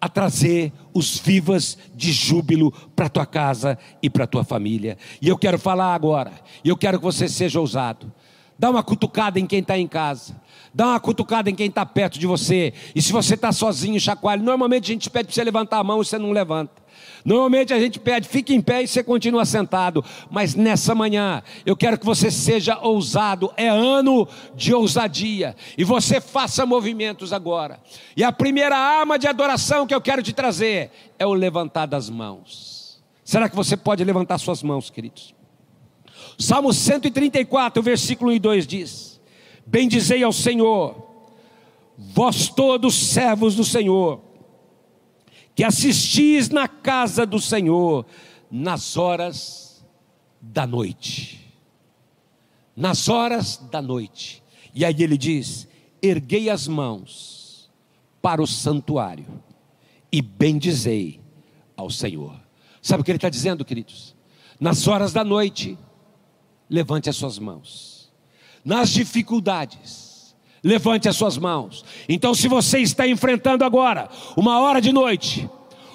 a 0.00 0.08
trazer 0.08 0.72
os 0.94 1.18
vivas 1.18 1.76
de 1.94 2.10
júbilo 2.10 2.72
para 2.96 3.08
tua 3.08 3.26
casa 3.26 3.78
e 4.02 4.08
para 4.08 4.26
tua 4.26 4.42
família. 4.42 4.96
E 5.20 5.28
eu 5.28 5.36
quero 5.36 5.58
falar 5.58 5.94
agora, 5.94 6.32
e 6.64 6.68
eu 6.68 6.76
quero 6.76 6.98
que 6.98 7.04
você 7.04 7.28
seja 7.28 7.60
ousado. 7.60 8.10
Dá 8.58 8.68
uma 8.68 8.82
cutucada 8.82 9.40
em 9.40 9.46
quem 9.46 9.60
está 9.60 9.78
em 9.78 9.86
casa. 9.86 10.36
Dá 10.72 10.88
uma 10.88 11.00
cutucada 11.00 11.48
em 11.48 11.54
quem 11.54 11.68
está 11.68 11.84
perto 11.86 12.18
de 12.18 12.26
você. 12.26 12.74
E 12.94 13.00
se 13.00 13.10
você 13.10 13.34
está 13.34 13.52
sozinho, 13.52 13.98
chacoalhe. 13.98 14.42
Normalmente 14.42 14.90
a 14.90 14.92
gente 14.92 15.08
pede 15.08 15.28
para 15.28 15.34
você 15.34 15.42
levantar 15.42 15.78
a 15.78 15.84
mão 15.84 16.02
e 16.02 16.04
você 16.04 16.18
não 16.18 16.30
levanta. 16.30 16.72
Normalmente 17.24 17.74
a 17.74 17.78
gente 17.78 17.98
pede, 17.98 18.28
fique 18.28 18.54
em 18.54 18.60
pé 18.60 18.82
e 18.82 18.88
você 18.88 19.02
continua 19.02 19.44
sentado. 19.44 20.04
Mas 20.30 20.54
nessa 20.54 20.94
manhã, 20.94 21.42
eu 21.66 21.76
quero 21.76 21.98
que 21.98 22.06
você 22.06 22.30
seja 22.30 22.78
ousado. 22.78 23.52
É 23.56 23.68
ano 23.68 24.26
de 24.54 24.74
ousadia. 24.74 25.54
E 25.76 25.84
você 25.84 26.20
faça 26.20 26.64
movimentos 26.64 27.32
agora. 27.32 27.80
E 28.16 28.24
a 28.24 28.32
primeira 28.32 28.76
arma 28.76 29.18
de 29.18 29.26
adoração 29.26 29.86
que 29.86 29.94
eu 29.94 30.00
quero 30.00 30.22
te 30.22 30.32
trazer 30.32 30.90
é 31.18 31.26
o 31.26 31.34
levantar 31.34 31.86
das 31.86 32.08
mãos. 32.08 33.00
Será 33.24 33.48
que 33.48 33.56
você 33.56 33.76
pode 33.76 34.02
levantar 34.02 34.38
suas 34.38 34.62
mãos, 34.62 34.90
queridos? 34.90 35.34
Salmo 36.38 36.72
134, 36.72 37.82
versículo 37.82 38.30
1 38.30 38.34
e 38.34 38.38
2 38.38 38.66
diz: 38.66 39.20
Bendizei 39.66 40.22
ao 40.22 40.32
Senhor, 40.32 40.96
vós 41.96 42.48
todos 42.48 42.94
servos 42.94 43.54
do 43.54 43.64
Senhor 43.64 44.29
que 45.60 45.64
assistis 45.64 46.48
na 46.48 46.66
casa 46.66 47.26
do 47.26 47.38
Senhor 47.38 48.06
nas 48.50 48.96
horas 48.96 49.84
da 50.40 50.66
noite. 50.66 51.54
Nas 52.74 53.10
horas 53.10 53.58
da 53.70 53.82
noite. 53.82 54.42
E 54.74 54.86
aí 54.86 55.02
ele 55.02 55.18
diz: 55.18 55.68
erguei 56.00 56.48
as 56.48 56.66
mãos 56.66 57.70
para 58.22 58.40
o 58.40 58.46
santuário 58.46 59.26
e 60.10 60.22
bendizei 60.22 61.20
ao 61.76 61.90
Senhor. 61.90 62.40
Sabe 62.80 63.02
o 63.02 63.04
que 63.04 63.10
ele 63.10 63.18
está 63.18 63.28
dizendo, 63.28 63.62
queridos? 63.62 64.16
Nas 64.58 64.88
horas 64.88 65.12
da 65.12 65.22
noite, 65.22 65.76
levante 66.70 67.10
as 67.10 67.16
suas 67.16 67.38
mãos. 67.38 68.10
Nas 68.64 68.88
dificuldades, 68.88 69.99
levante 70.62 71.08
as 71.08 71.16
suas 71.16 71.38
mãos. 71.38 71.84
Então, 72.08 72.34
se 72.34 72.48
você 72.48 72.80
está 72.80 73.06
enfrentando 73.06 73.64
agora 73.64 74.08
uma 74.36 74.60
hora 74.60 74.80
de 74.80 74.92
noite, 74.92 75.48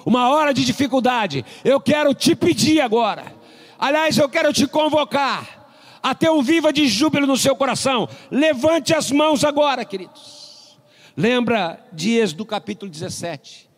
uma 0.04 0.28
hora 0.28 0.52
de 0.52 0.64
dificuldade, 0.64 1.44
eu 1.64 1.80
quero 1.80 2.14
te 2.14 2.34
pedir 2.34 2.80
agora. 2.80 3.34
Aliás, 3.78 4.16
eu 4.16 4.28
quero 4.28 4.52
te 4.52 4.66
convocar 4.66 5.56
a 6.02 6.14
ter 6.14 6.30
um 6.30 6.42
viva 6.42 6.72
de 6.72 6.86
júbilo 6.86 7.26
no 7.26 7.36
seu 7.36 7.56
coração. 7.56 8.08
Levante 8.30 8.94
as 8.94 9.10
mãos 9.10 9.44
agora, 9.44 9.84
queridos. 9.84 10.78
Lembra 11.16 11.84
de 11.92 12.12
Êxodo 12.12 12.44
capítulo 12.44 12.90
17? 12.90 13.68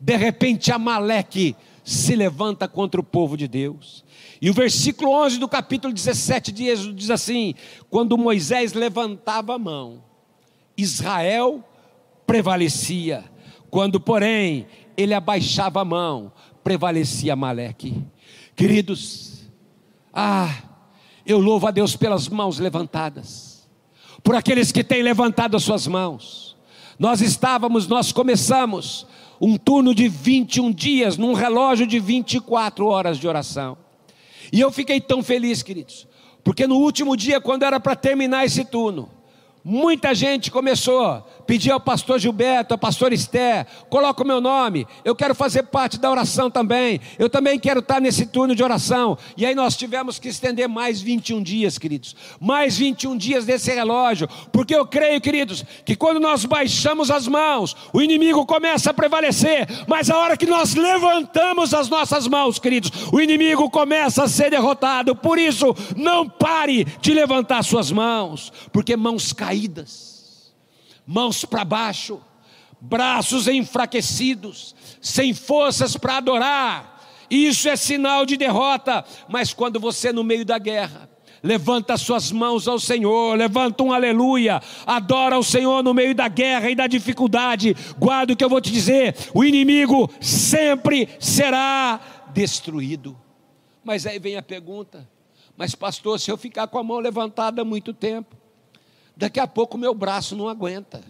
De 0.00 0.16
repente, 0.16 0.72
Amaleque 0.72 1.54
se 1.84 2.16
levanta 2.16 2.66
contra 2.66 3.00
o 3.00 3.04
povo 3.04 3.36
de 3.36 3.46
Deus. 3.46 4.04
E 4.40 4.50
o 4.50 4.52
versículo 4.52 5.12
11 5.12 5.38
do 5.38 5.48
capítulo 5.48 5.94
17 5.94 6.50
de 6.50 6.64
Êxodo 6.64 6.94
diz 6.94 7.10
assim: 7.10 7.54
Quando 7.88 8.18
Moisés 8.18 8.72
levantava 8.72 9.54
a 9.54 9.58
mão, 9.58 10.02
Israel 10.76 11.64
prevalecia. 12.26 13.24
Quando, 13.70 14.00
porém, 14.00 14.66
ele 14.96 15.14
abaixava 15.14 15.80
a 15.80 15.84
mão, 15.84 16.32
prevalecia 16.62 17.34
Amaleque. 17.34 18.02
Queridos, 18.54 19.44
ah, 20.12 20.50
eu 21.24 21.38
louvo 21.38 21.66
a 21.66 21.70
Deus 21.70 21.96
pelas 21.96 22.28
mãos 22.28 22.58
levantadas, 22.58 23.68
por 24.22 24.34
aqueles 24.34 24.72
que 24.72 24.82
têm 24.82 25.02
levantado 25.02 25.56
as 25.56 25.62
suas 25.62 25.86
mãos. 25.86 26.56
Nós 26.98 27.20
estávamos, 27.20 27.86
nós 27.86 28.12
começamos 28.12 29.06
um 29.40 29.56
turno 29.56 29.94
de 29.94 30.08
21 30.08 30.72
dias, 30.72 31.18
num 31.18 31.34
relógio 31.34 31.86
de 31.86 31.98
24 31.98 32.86
horas 32.86 33.18
de 33.18 33.28
oração. 33.28 33.76
E 34.52 34.60
eu 34.60 34.72
fiquei 34.72 35.00
tão 35.00 35.22
feliz, 35.22 35.62
queridos, 35.62 36.06
porque 36.42 36.66
no 36.66 36.76
último 36.76 37.16
dia, 37.16 37.40
quando 37.40 37.64
era 37.64 37.78
para 37.78 37.94
terminar 37.94 38.46
esse 38.46 38.64
turno, 38.64 39.10
muita 39.68 40.14
gente 40.14 40.48
começou 40.48 41.26
pedi 41.46 41.70
ao 41.70 41.80
pastor 41.80 42.18
Gilberto, 42.18 42.74
ao 42.74 42.78
pastor 42.78 43.12
Esther, 43.12 43.66
coloca 43.88 44.22
o 44.22 44.26
meu 44.26 44.40
nome, 44.40 44.86
eu 45.04 45.14
quero 45.14 45.34
fazer 45.34 45.64
parte 45.64 45.98
da 45.98 46.10
oração 46.10 46.50
também, 46.50 47.00
eu 47.18 47.30
também 47.30 47.58
quero 47.58 47.80
estar 47.80 48.00
nesse 48.00 48.26
turno 48.26 48.54
de 48.54 48.62
oração. 48.62 49.16
E 49.36 49.46
aí 49.46 49.54
nós 49.54 49.76
tivemos 49.76 50.18
que 50.18 50.28
estender 50.28 50.68
mais 50.68 51.00
21 51.00 51.42
dias, 51.42 51.78
queridos, 51.78 52.16
mais 52.40 52.76
21 52.76 53.16
dias 53.16 53.44
desse 53.46 53.72
relógio, 53.72 54.28
porque 54.50 54.74
eu 54.74 54.86
creio, 54.86 55.20
queridos, 55.20 55.64
que 55.84 55.94
quando 55.94 56.18
nós 56.18 56.44
baixamos 56.44 57.10
as 57.10 57.28
mãos, 57.28 57.76
o 57.92 58.02
inimigo 58.02 58.44
começa 58.44 58.90
a 58.90 58.94
prevalecer, 58.94 59.68
mas 59.86 60.10
a 60.10 60.18
hora 60.18 60.36
que 60.36 60.46
nós 60.46 60.74
levantamos 60.74 61.72
as 61.72 61.88
nossas 61.88 62.26
mãos, 62.26 62.58
queridos, 62.58 62.90
o 63.12 63.20
inimigo 63.20 63.70
começa 63.70 64.24
a 64.24 64.28
ser 64.28 64.50
derrotado. 64.50 65.14
Por 65.14 65.38
isso, 65.38 65.74
não 65.96 66.28
pare 66.28 66.84
de 67.00 67.12
levantar 67.12 67.62
suas 67.62 67.92
mãos, 67.92 68.52
porque 68.72 68.96
mãos 68.96 69.32
caídas 69.32 70.15
mãos 71.06 71.44
para 71.44 71.64
baixo, 71.64 72.20
braços 72.80 73.46
enfraquecidos, 73.46 74.74
sem 75.00 75.32
forças 75.32 75.96
para 75.96 76.16
adorar. 76.18 77.00
Isso 77.30 77.68
é 77.68 77.76
sinal 77.76 78.26
de 78.26 78.36
derrota, 78.36 79.04
mas 79.28 79.52
quando 79.52 79.80
você 79.80 80.12
no 80.12 80.22
meio 80.22 80.44
da 80.44 80.58
guerra, 80.58 81.08
levanta 81.42 81.96
suas 81.96 82.30
mãos 82.32 82.68
ao 82.68 82.78
Senhor, 82.78 83.36
levanta 83.36 83.82
um 83.82 83.92
aleluia, 83.92 84.60
adora 84.86 85.38
o 85.38 85.44
Senhor 85.44 85.82
no 85.82 85.94
meio 85.94 86.14
da 86.14 86.28
guerra 86.28 86.70
e 86.70 86.74
da 86.74 86.86
dificuldade. 86.86 87.76
Guarda 87.98 88.32
o 88.32 88.36
que 88.36 88.44
eu 88.44 88.48
vou 88.48 88.60
te 88.60 88.70
dizer: 88.72 89.14
o 89.34 89.44
inimigo 89.44 90.10
sempre 90.20 91.08
será 91.20 92.00
destruído. 92.32 93.16
Mas 93.84 94.06
aí 94.06 94.18
vem 94.18 94.36
a 94.36 94.42
pergunta: 94.42 95.08
mas 95.56 95.74
pastor, 95.74 96.20
se 96.20 96.30
eu 96.30 96.36
ficar 96.36 96.66
com 96.66 96.78
a 96.78 96.84
mão 96.84 96.98
levantada 96.98 97.64
muito 97.64 97.94
tempo, 97.94 98.36
Daqui 99.16 99.40
a 99.40 99.46
pouco 99.46 99.78
meu 99.78 99.94
braço 99.94 100.36
não 100.36 100.48
aguenta. 100.48 101.02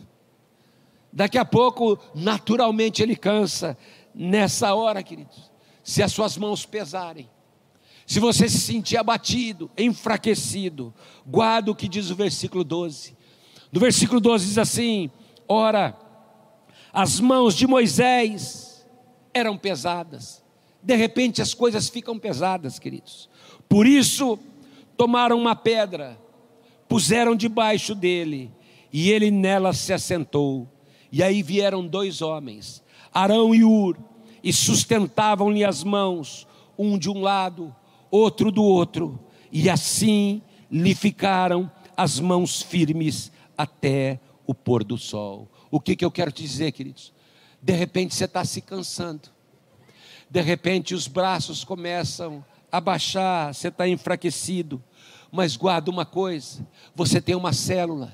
Daqui 1.12 1.38
a 1.38 1.44
pouco, 1.44 1.98
naturalmente, 2.14 3.02
ele 3.02 3.16
cansa. 3.16 3.76
Nessa 4.14 4.74
hora, 4.74 5.02
queridos, 5.02 5.50
se 5.82 6.02
as 6.02 6.12
suas 6.12 6.36
mãos 6.36 6.64
pesarem, 6.64 7.28
se 8.06 8.20
você 8.20 8.48
se 8.48 8.60
sentir 8.60 8.96
abatido, 8.96 9.70
enfraquecido, 9.76 10.94
guarda 11.26 11.70
o 11.70 11.74
que 11.74 11.88
diz 11.88 12.10
o 12.10 12.14
versículo 12.14 12.62
12. 12.62 13.16
No 13.72 13.80
versículo 13.80 14.20
12 14.20 14.46
diz 14.46 14.58
assim: 14.58 15.10
Ora, 15.48 15.98
as 16.92 17.18
mãos 17.18 17.54
de 17.54 17.66
Moisés 17.66 18.86
eram 19.34 19.58
pesadas. 19.58 20.42
De 20.82 20.94
repente 20.94 21.42
as 21.42 21.52
coisas 21.52 21.88
ficam 21.88 22.18
pesadas, 22.18 22.78
queridos. 22.78 23.28
Por 23.68 23.86
isso, 23.86 24.38
tomaram 24.96 25.36
uma 25.36 25.56
pedra, 25.56 26.16
puseram 26.88 27.34
debaixo 27.34 27.94
dele, 27.94 28.50
e 28.92 29.10
ele 29.10 29.30
nela 29.30 29.72
se 29.72 29.92
assentou. 29.92 30.68
E 31.10 31.22
aí 31.22 31.42
vieram 31.42 31.86
dois 31.86 32.22
homens, 32.22 32.82
Arão 33.12 33.54
e 33.54 33.64
Ur, 33.64 33.96
e 34.42 34.52
sustentavam-lhe 34.52 35.64
as 35.64 35.82
mãos, 35.82 36.46
um 36.78 36.98
de 36.98 37.08
um 37.08 37.20
lado, 37.20 37.74
outro 38.10 38.50
do 38.50 38.62
outro, 38.62 39.18
e 39.50 39.68
assim 39.70 40.42
lhe 40.70 40.94
ficaram 40.94 41.70
as 41.96 42.20
mãos 42.20 42.60
firmes 42.60 43.32
até 43.56 44.20
o 44.46 44.54
pôr 44.54 44.84
do 44.84 44.98
sol. 44.98 45.48
O 45.70 45.80
que, 45.80 45.96
que 45.96 46.04
eu 46.04 46.10
quero 46.10 46.30
te 46.30 46.42
dizer, 46.42 46.72
queridos? 46.72 47.12
De 47.62 47.72
repente 47.72 48.14
você 48.14 48.26
está 48.26 48.44
se 48.44 48.60
cansando, 48.60 49.28
de 50.30 50.40
repente 50.40 50.94
os 50.94 51.08
braços 51.08 51.64
começam 51.64 52.44
a 52.70 52.80
baixar, 52.80 53.54
você 53.54 53.68
está 53.68 53.88
enfraquecido, 53.88 54.82
mas 55.36 55.56
guarda 55.56 55.90
uma 55.90 56.04
coisa: 56.04 56.66
você 56.94 57.20
tem 57.20 57.36
uma 57.36 57.52
célula 57.52 58.12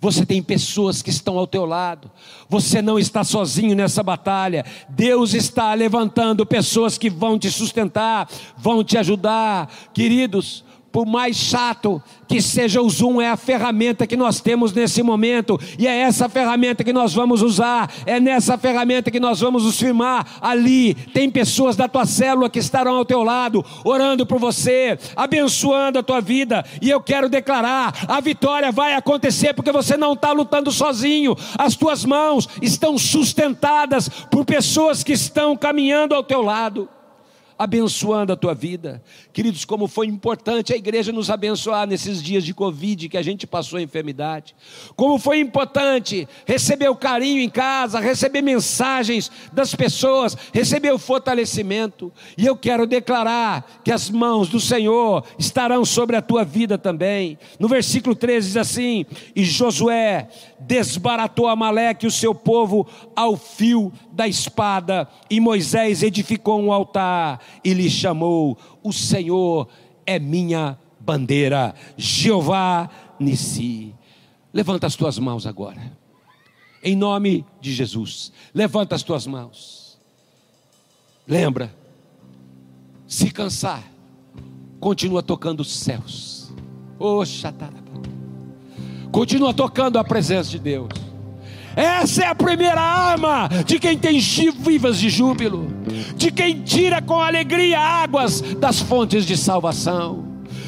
você 0.00 0.24
tem 0.24 0.42
pessoas 0.42 1.02
que 1.02 1.10
estão 1.10 1.38
ao 1.38 1.46
teu 1.46 1.64
lado. 1.64 2.10
Você 2.48 2.80
não 2.80 2.98
está 2.98 3.24
sozinho 3.24 3.74
nessa 3.74 4.02
batalha. 4.02 4.64
Deus 4.88 5.34
está 5.34 5.74
levantando 5.74 6.46
pessoas 6.46 6.96
que 6.96 7.10
vão 7.10 7.38
te 7.38 7.50
sustentar, 7.50 8.28
vão 8.56 8.84
te 8.84 8.96
ajudar. 8.96 9.68
Queridos, 9.92 10.64
por 10.98 11.06
mais 11.06 11.36
chato 11.36 12.02
que 12.26 12.42
seja 12.42 12.82
o 12.82 12.90
Zoom, 12.90 13.20
é 13.20 13.30
a 13.30 13.36
ferramenta 13.36 14.04
que 14.04 14.16
nós 14.16 14.40
temos 14.40 14.72
nesse 14.72 15.00
momento, 15.00 15.56
e 15.78 15.86
é 15.86 15.96
essa 15.96 16.28
ferramenta 16.28 16.82
que 16.82 16.92
nós 16.92 17.14
vamos 17.14 17.40
usar, 17.40 17.88
é 18.04 18.18
nessa 18.18 18.58
ferramenta 18.58 19.08
que 19.08 19.20
nós 19.20 19.38
vamos 19.38 19.62
nos 19.62 19.78
firmar. 19.78 20.26
Ali. 20.40 20.96
Tem 21.14 21.30
pessoas 21.30 21.76
da 21.76 21.86
tua 21.86 22.04
célula 22.04 22.50
que 22.50 22.58
estarão 22.58 22.96
ao 22.96 23.04
teu 23.04 23.22
lado, 23.22 23.64
orando 23.84 24.26
por 24.26 24.40
você, 24.40 24.98
abençoando 25.14 26.00
a 26.00 26.02
tua 26.02 26.20
vida, 26.20 26.64
e 26.82 26.90
eu 26.90 27.00
quero 27.00 27.28
declarar: 27.28 27.94
a 28.08 28.20
vitória 28.20 28.72
vai 28.72 28.94
acontecer 28.94 29.54
porque 29.54 29.70
você 29.70 29.96
não 29.96 30.14
está 30.14 30.32
lutando 30.32 30.72
sozinho, 30.72 31.36
as 31.56 31.76
tuas 31.76 32.04
mãos 32.04 32.48
estão 32.60 32.98
sustentadas 32.98 34.08
por 34.08 34.44
pessoas 34.44 35.04
que 35.04 35.12
estão 35.12 35.56
caminhando 35.56 36.12
ao 36.12 36.24
teu 36.24 36.42
lado 36.42 36.88
abençoando 37.58 38.32
a 38.32 38.36
tua 38.36 38.54
vida. 38.54 39.02
Queridos, 39.32 39.64
como 39.64 39.88
foi 39.88 40.06
importante 40.06 40.72
a 40.72 40.76
igreja 40.76 41.10
nos 41.10 41.28
abençoar 41.28 41.86
nesses 41.86 42.22
dias 42.22 42.44
de 42.44 42.54
Covid 42.54 43.08
que 43.08 43.16
a 43.16 43.22
gente 43.22 43.46
passou 43.46 43.78
a 43.78 43.82
enfermidade. 43.82 44.54
Como 44.94 45.18
foi 45.18 45.40
importante 45.40 46.28
receber 46.46 46.88
o 46.88 46.96
carinho 46.96 47.40
em 47.40 47.50
casa, 47.50 47.98
receber 47.98 48.42
mensagens 48.42 49.30
das 49.52 49.74
pessoas, 49.74 50.36
receber 50.52 50.92
o 50.92 50.98
fortalecimento. 50.98 52.12
E 52.36 52.46
eu 52.46 52.56
quero 52.56 52.86
declarar 52.86 53.80
que 53.84 53.90
as 53.90 54.08
mãos 54.08 54.48
do 54.48 54.60
Senhor 54.60 55.24
estarão 55.38 55.84
sobre 55.84 56.14
a 56.16 56.22
tua 56.22 56.44
vida 56.44 56.78
também. 56.78 57.38
No 57.58 57.66
versículo 57.66 58.14
13 58.14 58.46
diz 58.46 58.56
assim: 58.56 59.04
E 59.34 59.44
Josué 59.44 60.28
desbaratou 60.60 61.46
Amaleque 61.46 62.06
e 62.06 62.08
o 62.08 62.12
seu 62.12 62.34
povo 62.34 62.86
ao 63.14 63.36
fio 63.36 63.92
da 64.12 64.26
espada, 64.26 65.08
e 65.30 65.40
Moisés 65.40 66.02
edificou 66.02 66.60
um 66.60 66.72
altar 66.72 67.40
e 67.64 67.72
lhe 67.72 67.88
chamou: 67.88 68.58
O 68.82 68.92
Senhor 68.92 69.68
é 70.06 70.18
minha 70.18 70.78
bandeira, 71.00 71.74
Jeová 71.96 72.88
Nissi. 73.18 73.94
Levanta 74.52 74.86
as 74.86 74.96
tuas 74.96 75.18
mãos 75.18 75.46
agora, 75.46 75.92
em 76.82 76.96
nome 76.96 77.44
de 77.60 77.72
Jesus. 77.72 78.32
Levanta 78.54 78.94
as 78.94 79.02
tuas 79.02 79.26
mãos. 79.26 79.98
Lembra, 81.26 81.74
se 83.06 83.30
cansar, 83.30 83.84
continua 84.80 85.22
tocando 85.22 85.60
os 85.60 85.70
céus. 85.70 86.50
Oxa, 86.98 87.52
continua 89.10 89.52
tocando 89.52 89.98
a 89.98 90.04
presença 90.04 90.50
de 90.50 90.58
Deus. 90.58 90.88
Essa 91.74 92.24
é 92.24 92.26
a 92.26 92.34
primeira 92.34 92.80
arma 92.80 93.48
de 93.64 93.78
quem 93.78 93.96
tem 93.96 94.18
vivas 94.18 94.98
de 94.98 95.08
júbilo, 95.08 95.68
de 96.16 96.30
quem 96.32 96.62
tira 96.62 97.00
com 97.00 97.20
alegria 97.20 97.78
águas 97.78 98.40
das 98.40 98.80
fontes 98.80 99.24
de 99.24 99.36
salvação. 99.36 100.24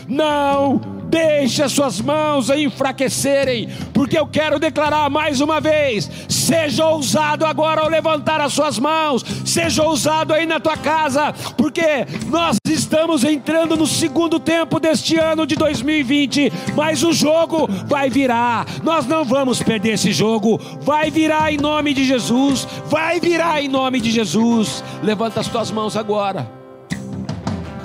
Não 0.09 0.81
deixe 1.11 1.63
as 1.63 1.73
suas 1.73 2.01
mãos 2.01 2.49
enfraquecerem, 2.49 3.69
porque 3.93 4.17
eu 4.17 4.27
quero 4.27 4.59
declarar 4.59 5.11
mais 5.11 5.41
uma 5.41 5.61
vez: 5.61 6.09
seja 6.29 6.87
ousado 6.87 7.45
agora 7.45 7.81
ao 7.81 7.89
levantar 7.89 8.41
as 8.41 8.53
suas 8.53 8.79
mãos, 8.79 9.25
seja 9.45 9.83
ousado 9.83 10.33
aí 10.33 10.47
na 10.47 10.61
tua 10.61 10.77
casa, 10.77 11.33
porque 11.57 12.07
nós 12.29 12.57
estamos 12.69 13.25
entrando 13.25 13.77
no 13.77 13.87
segundo 13.87 14.39
tempo 14.39 14.79
deste 14.79 15.19
ano 15.19 15.47
de 15.47 15.57
2020, 15.57 16.53
mas 16.77 17.03
o 17.03 17.13
jogo 17.13 17.69
vai 17.87 18.09
virar, 18.09 18.65
nós 18.85 19.07
não 19.07 19.25
vamos 19.25 19.61
perder 19.61 19.95
esse 19.95 20.13
jogo, 20.13 20.59
vai 20.81 21.11
virar 21.11 21.53
em 21.53 21.59
nome 21.59 21.93
de 21.93 22.05
Jesus, 22.05 22.67
vai 22.87 23.19
virar 23.19 23.61
em 23.61 23.69
nome 23.69 24.01
de 24.01 24.11
Jesus. 24.11 24.85
Levanta 25.03 25.41
as 25.41 25.49
tuas 25.49 25.71
mãos 25.73 25.97
agora, 25.97 26.49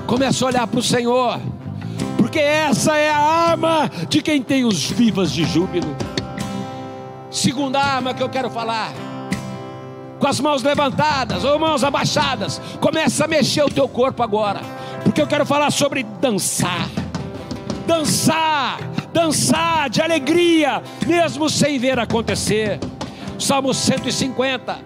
começa 0.06 0.46
a 0.46 0.48
olhar 0.48 0.68
para 0.68 0.80
o 0.80 0.84
Senhor 0.84 1.40
porque 2.36 2.46
essa 2.46 2.98
é 2.98 3.10
a 3.10 3.18
arma 3.18 3.90
de 4.10 4.22
quem 4.22 4.44
tem 4.44 4.66
os 4.66 4.92
vivas 4.92 5.32
de 5.32 5.46
júbilo. 5.46 5.96
Segunda 7.32 7.80
arma 7.80 8.14
que 8.14 8.22
eu 8.22 8.28
quero 8.28 8.50
falar, 8.50 8.92
com 10.20 10.28
as 10.28 10.42
mãos 10.42 10.62
levantadas 10.62 11.46
ou 11.46 11.58
mãos 11.58 11.82
abaixadas, 11.82 12.60
começa 12.82 13.24
a 13.24 13.28
mexer 13.30 13.64
o 13.64 13.70
teu 13.70 13.88
corpo 13.88 14.22
agora, 14.22 14.60
porque 15.02 15.22
eu 15.22 15.28
quero 15.28 15.46
falar 15.46 15.72
sobre 15.72 16.04
dançar. 16.04 16.90
Dançar, 17.88 18.80
dançar 19.14 19.90
de 19.90 20.02
alegria, 20.02 20.84
mesmo 21.08 21.50
sem 21.50 21.80
ver 21.80 21.98
acontecer. 22.00 22.82
Salmo 23.40 23.74
150 23.74 24.78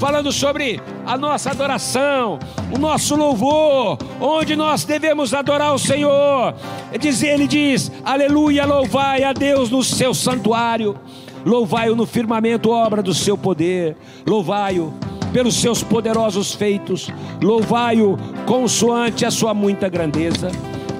falando 0.00 0.32
sobre 0.32 0.80
a 1.04 1.18
nossa 1.18 1.50
adoração, 1.50 2.38
o 2.74 2.78
nosso 2.78 3.14
louvor, 3.14 3.98
onde 4.18 4.56
nós 4.56 4.82
devemos 4.82 5.34
adorar 5.34 5.74
o 5.74 5.78
Senhor. 5.78 6.54
Ele 6.90 7.46
diz: 7.46 7.92
Aleluia, 8.02 8.64
louvai 8.64 9.22
a 9.22 9.34
Deus 9.34 9.68
no 9.68 9.84
seu 9.84 10.14
santuário, 10.14 10.96
louvai-o 11.44 11.94
no 11.94 12.06
firmamento, 12.06 12.70
obra 12.70 13.02
do 13.02 13.12
seu 13.12 13.36
poder, 13.36 13.94
louvai-o 14.26 14.94
pelos 15.34 15.60
seus 15.60 15.82
poderosos 15.82 16.54
feitos, 16.54 17.10
louvai-o 17.42 18.16
consoante 18.46 19.26
a 19.26 19.30
sua 19.30 19.52
muita 19.52 19.86
grandeza, 19.90 20.50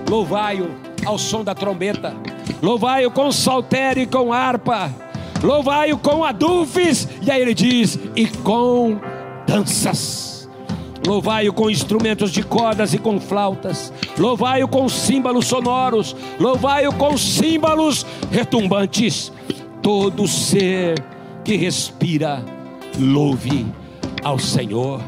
louvai-o 0.09 0.69
ao 1.07 1.19
som 1.19 1.43
da 1.43 1.55
trombeta, 1.55 2.15
louvai-o 2.63 3.11
com 3.11 3.33
saltério 3.33 4.03
e 4.03 4.07
com 4.07 4.31
harpa 4.31 5.10
louvai-o 5.43 5.99
com 5.99 6.25
adufes, 6.25 7.09
e 7.23 7.31
aí 7.31 7.41
ele 7.41 7.55
diz, 7.55 7.99
e 8.15 8.27
com 8.27 8.99
danças. 9.47 10.49
Louvai-o 11.07 11.53
com 11.53 11.71
instrumentos 11.71 12.31
de 12.31 12.43
cordas 12.43 12.93
e 12.93 12.99
com 12.99 13.19
flautas, 13.19 13.93
louvai-o 14.19 14.69
com 14.69 14.89
símbolos 14.89 15.47
sonoros, 15.47 16.15
louvai-o 16.39 16.93
com 16.93 17.17
símbolos 17.17 18.05
retumbantes. 18.31 19.33
Todo 19.83 20.29
ser 20.29 21.03
que 21.43 21.57
respira, 21.57 22.45
louve 22.99 23.67
ao 24.23 24.39
Senhor. 24.39 25.01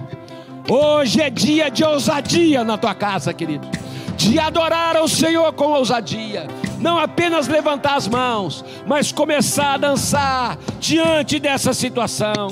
Hoje 0.68 1.21
é 1.21 1.29
dia 1.29 1.71
de 1.71 1.85
ousadia 1.85 2.64
na 2.64 2.79
tua 2.79 2.95
casa, 2.95 3.35
querido, 3.35 3.68
de 4.16 4.38
adorar 4.38 4.97
ao 4.97 5.07
Senhor 5.07 5.53
com 5.53 5.73
ousadia 5.73 6.47
não 6.83 6.99
apenas 6.99 7.47
levantar 7.47 7.95
as 7.95 8.09
mãos, 8.09 8.64
mas 8.87 9.12
começar 9.12 9.75
a 9.75 9.79
dançar 9.79 10.59
diante 10.81 11.38
dessa 11.38 11.73
situação. 11.73 12.49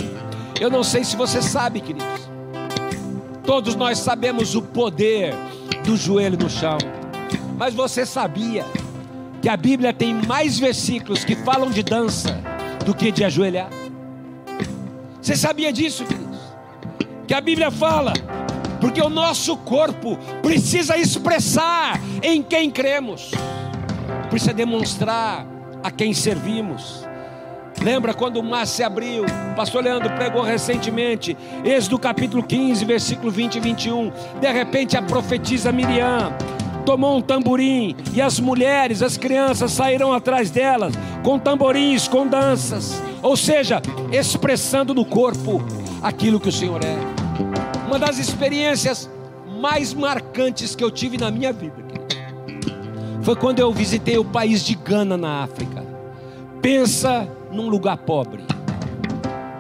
Eu 0.59 0.71
não 0.71 0.85
sei 0.85 1.03
se 1.03 1.17
você 1.17 1.43
sabe, 1.43 1.81
queridos. 1.81 2.31
Todos 3.45 3.75
nós 3.75 3.99
sabemos 3.99 4.55
o 4.55 4.63
poder 4.63 5.35
do 5.85 5.97
joelho 5.97 6.39
no 6.39 6.49
chão. 6.49 6.79
Mas 7.59 7.75
você 7.75 8.07
sabia 8.07 8.65
que 9.43 9.49
a 9.49 9.57
Bíblia 9.57 9.93
tem 9.93 10.15
mais 10.15 10.59
versículos 10.59 11.25
que 11.25 11.35
falam 11.35 11.69
de 11.69 11.83
dança 11.83 12.41
do 12.87 12.95
que 12.95 13.11
de 13.11 13.25
ajoelhar? 13.25 13.69
Você 15.21 15.37
sabia 15.37 15.73
disso, 15.73 16.05
queridos? 16.05 16.39
Que 17.27 17.35
a 17.35 17.41
Bíblia 17.41 17.71
fala, 17.71 18.13
porque 18.81 19.03
o 19.03 19.11
nosso 19.11 19.57
corpo 19.57 20.17
precisa 20.41 20.97
expressar 20.97 22.01
em 22.23 22.43
quem 22.43 22.71
cremos 22.71 23.33
precisa 24.31 24.55
demonstrar 24.55 25.45
a 25.83 25.91
quem 25.91 26.15
servimos. 26.15 27.05
Lembra 27.83 28.15
quando 28.15 28.37
o 28.37 28.43
mar 28.43 28.67
se 28.67 28.83
abriu? 28.83 29.25
O 29.25 29.57
pastor 29.57 29.83
Leandro 29.83 30.11
pregou 30.15 30.43
recentemente, 30.43 31.37
Êxodo 31.65 31.99
capítulo 31.99 32.43
15, 32.43 32.85
versículo 32.85 33.31
20 33.31 33.57
e 33.57 33.61
21. 33.61 34.13
De 34.41 34.53
repente 34.53 34.97
a 34.97 35.03
profetisa 35.03 35.73
Miriam 35.73 36.33
tomou 36.85 37.17
um 37.17 37.23
tamborim 37.23 37.97
e 38.13 38.21
as 38.21 38.39
mulheres, 38.39 39.03
as 39.03 39.17
crianças 39.17 39.73
saíram 39.73 40.13
atrás 40.13 40.51
delas 40.51 40.95
com 41.23 41.39
tamborins, 41.39 42.07
com 42.07 42.27
danças, 42.27 43.03
ou 43.23 43.37
seja, 43.37 43.83
expressando 44.13 44.95
no 44.95 45.05
corpo 45.05 45.63
aquilo 46.03 46.39
que 46.41 46.49
o 46.49 46.53
Senhor 46.53 46.81
é. 46.85 46.97
Uma 47.87 47.99
das 47.99 48.19
experiências 48.19 49.11
mais 49.61 49.93
marcantes 49.95 50.75
que 50.75 50.85
eu 50.85 50.91
tive 50.91 51.17
na 51.19 51.31
minha 51.31 51.53
vida 51.53 51.80
foi 53.23 53.37
quando 53.37 53.59
eu 53.59 53.73
visitei 53.73 54.17
o 54.19 54.25
país 54.25 54.65
de 54.65 54.75
Gana 54.75 55.17
na 55.17 55.43
África. 55.43 55.85
Pensa 56.63 57.29
num 57.53 57.69
lugar 57.69 57.97
pobre. 57.99 58.45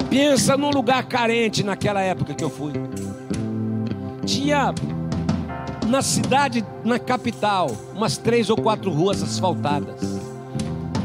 Pensa 0.08 0.56
num 0.56 0.70
lugar 0.70 1.04
carente 1.04 1.62
naquela 1.62 2.00
época 2.00 2.34
que 2.34 2.42
eu 2.42 2.50
fui. 2.50 2.72
Tinha 4.24 4.74
na 5.86 6.02
cidade, 6.02 6.64
na 6.84 6.98
capital, 6.98 7.70
umas 7.94 8.16
três 8.16 8.48
ou 8.48 8.56
quatro 8.56 8.90
ruas 8.90 9.22
asfaltadas. 9.22 10.00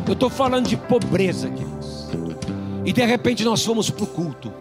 Eu 0.07 0.13
estou 0.13 0.29
falando 0.29 0.67
de 0.67 0.77
pobreza, 0.77 1.49
queridos. 1.49 2.09
E 2.85 2.93
de 2.93 3.03
repente 3.03 3.43
nós 3.43 3.65
fomos 3.65 3.89
para 3.89 4.03
o 4.03 4.07
culto. 4.07 4.53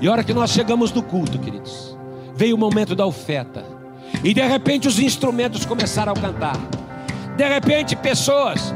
E 0.00 0.08
a 0.08 0.12
hora 0.12 0.24
que 0.24 0.32
nós 0.32 0.50
chegamos 0.50 0.90
no 0.92 1.02
culto, 1.02 1.38
queridos, 1.38 1.96
veio 2.34 2.56
o 2.56 2.58
momento 2.58 2.94
da 2.94 3.04
oferta. 3.04 3.64
E 4.24 4.32
de 4.32 4.42
repente 4.42 4.88
os 4.88 4.98
instrumentos 4.98 5.66
começaram 5.66 6.12
a 6.12 6.16
cantar. 6.16 6.56
De 7.40 7.48
repente 7.48 7.96
pessoas 7.96 8.74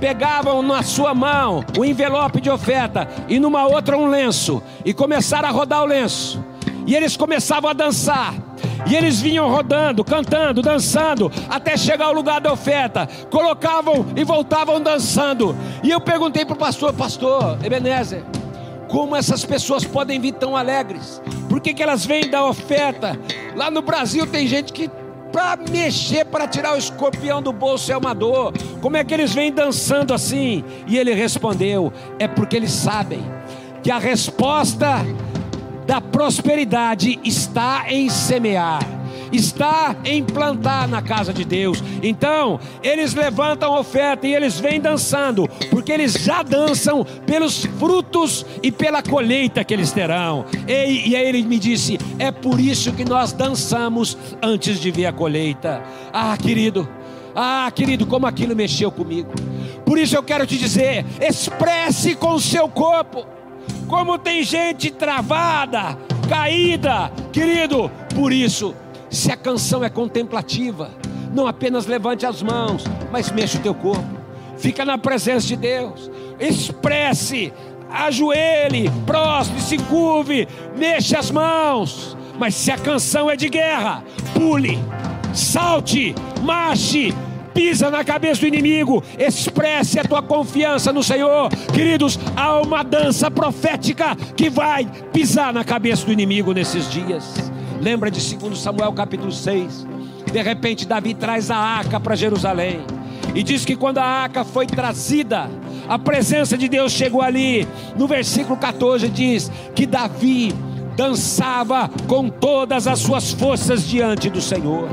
pegavam 0.00 0.62
na 0.62 0.82
sua 0.82 1.14
mão 1.14 1.62
o 1.78 1.84
envelope 1.84 2.40
de 2.40 2.48
oferta 2.48 3.06
e 3.28 3.38
numa 3.38 3.66
outra 3.66 3.94
um 3.94 4.06
lenço 4.06 4.62
e 4.86 4.94
começaram 4.94 5.50
a 5.50 5.52
rodar 5.52 5.82
o 5.82 5.84
lenço. 5.84 6.42
E 6.86 6.96
eles 6.96 7.14
começavam 7.14 7.68
a 7.68 7.74
dançar. 7.74 8.32
E 8.90 8.96
eles 8.96 9.20
vinham 9.20 9.50
rodando, 9.50 10.02
cantando, 10.02 10.62
dançando, 10.62 11.30
até 11.46 11.76
chegar 11.76 12.06
ao 12.06 12.14
lugar 12.14 12.40
da 12.40 12.50
oferta. 12.50 13.06
Colocavam 13.30 14.06
e 14.16 14.24
voltavam 14.24 14.80
dançando. 14.80 15.54
E 15.82 15.90
eu 15.90 16.00
perguntei 16.00 16.46
para 16.46 16.54
o 16.54 16.58
pastor, 16.58 16.94
pastor 16.94 17.58
Ebenezer, 17.62 18.24
como 18.88 19.14
essas 19.14 19.44
pessoas 19.44 19.84
podem 19.84 20.18
vir 20.18 20.32
tão 20.32 20.56
alegres? 20.56 21.20
Por 21.50 21.60
que, 21.60 21.74
que 21.74 21.82
elas 21.82 22.06
vêm 22.06 22.30
da 22.30 22.46
oferta? 22.46 23.20
Lá 23.54 23.70
no 23.70 23.82
Brasil 23.82 24.26
tem 24.26 24.46
gente 24.46 24.72
que 24.72 24.90
para 25.32 25.56
mexer, 25.70 26.24
para 26.24 26.46
tirar 26.46 26.74
o 26.74 26.78
escorpião 26.78 27.42
do 27.42 27.52
bolso 27.52 27.92
é 27.92 27.96
uma 27.96 28.14
dor. 28.14 28.52
Como 28.80 28.96
é 28.96 29.04
que 29.04 29.12
eles 29.12 29.34
vêm 29.34 29.52
dançando 29.52 30.14
assim? 30.14 30.64
E 30.86 30.96
ele 30.96 31.14
respondeu: 31.14 31.92
é 32.18 32.26
porque 32.26 32.56
eles 32.56 32.72
sabem 32.72 33.20
que 33.82 33.90
a 33.90 33.98
resposta 33.98 35.04
da 35.86 36.00
prosperidade 36.00 37.20
está 37.22 37.84
em 37.88 38.10
semear, 38.10 38.80
está 39.32 39.96
em 40.04 40.22
plantar 40.22 40.88
na 40.88 41.02
casa 41.02 41.32
de 41.32 41.44
Deus. 41.44 41.82
Então, 42.02 42.58
eles 42.82 43.14
levantam 43.14 43.78
oferta 43.78 44.26
e 44.26 44.34
eles 44.34 44.58
vêm 44.58 44.80
dançando, 44.80 45.48
porque 45.70 45.92
eles 45.92 46.14
já 46.14 46.42
dançam 46.42 47.04
pelos 47.26 47.64
frutos 47.78 48.44
e 48.62 48.70
pela 48.70 49.02
colheita 49.02 49.64
que 49.64 49.74
eles 49.74 49.92
terão. 49.92 50.44
E, 50.66 51.10
e 51.10 51.16
aí 51.16 51.26
ele 51.26 51.42
me 51.42 51.58
disse: 51.58 51.98
é 52.18 52.30
por 52.30 52.60
isso 52.60 52.92
que 52.92 53.04
nós 53.04 53.32
dançamos 53.32 54.16
antes 54.42 54.80
de 54.80 54.90
ver 54.90 55.06
a 55.06 55.12
colheita. 55.12 55.82
Ah, 56.12 56.36
querido. 56.36 56.88
Ah, 57.34 57.70
querido, 57.74 58.06
como 58.06 58.26
aquilo 58.26 58.56
mexeu 58.56 58.90
comigo. 58.90 59.32
Por 59.84 59.98
isso 59.98 60.16
eu 60.16 60.22
quero 60.22 60.46
te 60.46 60.56
dizer: 60.56 61.04
expresse 61.20 62.14
com 62.14 62.34
o 62.34 62.40
seu 62.40 62.68
corpo 62.68 63.26
como 63.86 64.18
tem 64.18 64.42
gente 64.42 64.90
travada, 64.90 65.96
caída, 66.28 67.12
querido. 67.32 67.90
Por 68.14 68.32
isso, 68.32 68.74
se 69.10 69.30
a 69.30 69.36
canção 69.36 69.84
é 69.84 69.88
contemplativa, 69.88 70.90
não 71.32 71.46
apenas 71.46 71.86
levante 71.86 72.24
as 72.26 72.42
mãos, 72.42 72.84
mas 73.10 73.30
mexa 73.30 73.58
o 73.58 73.62
teu 73.62 73.74
corpo. 73.74 74.16
Fica 74.58 74.84
na 74.84 74.96
presença 74.96 75.46
de 75.46 75.56
Deus. 75.56 76.10
Expresse, 76.40 77.52
ajoelhe, 77.90 78.90
prostre, 79.04 79.60
se 79.60 79.78
curve, 79.78 80.48
mexa 80.76 81.18
as 81.18 81.30
mãos. 81.30 82.16
Mas 82.38 82.54
se 82.54 82.70
a 82.70 82.78
canção 82.78 83.30
é 83.30 83.36
de 83.36 83.48
guerra, 83.48 84.02
pule, 84.34 84.78
salte, 85.32 86.14
marche, 86.42 87.14
pisa 87.54 87.90
na 87.90 88.04
cabeça 88.04 88.42
do 88.42 88.46
inimigo, 88.46 89.02
expresse 89.18 89.98
a 89.98 90.04
tua 90.04 90.22
confiança 90.22 90.92
no 90.92 91.02
Senhor. 91.02 91.48
Queridos, 91.72 92.18
há 92.36 92.60
uma 92.60 92.82
dança 92.82 93.30
profética 93.30 94.14
que 94.36 94.50
vai 94.50 94.86
pisar 95.12 95.54
na 95.54 95.64
cabeça 95.64 96.04
do 96.04 96.12
inimigo 96.12 96.52
nesses 96.52 96.90
dias. 96.90 97.50
Lembra 97.80 98.10
de 98.10 98.36
2 98.36 98.58
Samuel 98.58 98.92
capítulo 98.92 99.32
6? 99.32 99.86
De 100.32 100.42
repente, 100.42 100.86
Davi 100.86 101.14
traz 101.14 101.50
a 101.50 101.56
arca 101.56 102.00
para 102.00 102.14
Jerusalém. 102.14 102.80
E 103.34 103.42
diz 103.42 103.64
que 103.64 103.76
quando 103.76 103.98
a 103.98 104.04
arca 104.04 104.44
foi 104.44 104.66
trazida, 104.66 105.50
a 105.88 105.98
presença 105.98 106.56
de 106.56 106.68
Deus 106.68 106.92
chegou 106.92 107.22
ali. 107.22 107.66
No 107.96 108.06
versículo 108.06 108.56
14 108.56 109.08
diz 109.08 109.50
que 109.74 109.86
Davi 109.86 110.54
dançava 110.96 111.90
com 112.08 112.28
todas 112.28 112.86
as 112.86 112.98
suas 112.98 113.32
forças 113.32 113.86
diante 113.86 114.30
do 114.30 114.40
Senhor 114.40 114.88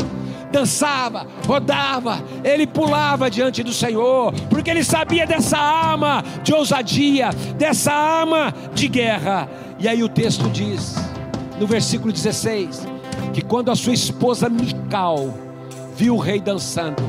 dançava, 0.54 1.26
rodava, 1.48 2.24
ele 2.44 2.68
pulava 2.68 3.28
diante 3.30 3.64
do 3.64 3.74
Senhor, 3.74 4.32
porque 4.52 4.70
ele 4.70 4.84
sabia 4.84 5.26
dessa 5.26 5.58
arma 5.58 6.24
de 6.44 6.54
ousadia, 6.54 7.32
dessa 7.58 7.92
arma 7.92 8.54
de 8.72 8.88
guerra. 8.88 9.50
E 9.80 9.88
aí 9.88 10.04
o 10.04 10.08
texto 10.08 10.48
diz, 10.52 10.96
no 11.64 11.68
versículo 11.68 12.12
16, 12.12 12.86
que 13.32 13.42
quando 13.42 13.72
a 13.72 13.76
sua 13.76 13.94
esposa 13.94 14.50
Mical 14.50 15.34
viu 15.96 16.16
o 16.16 16.20
rei 16.20 16.42
dançando, 16.42 17.02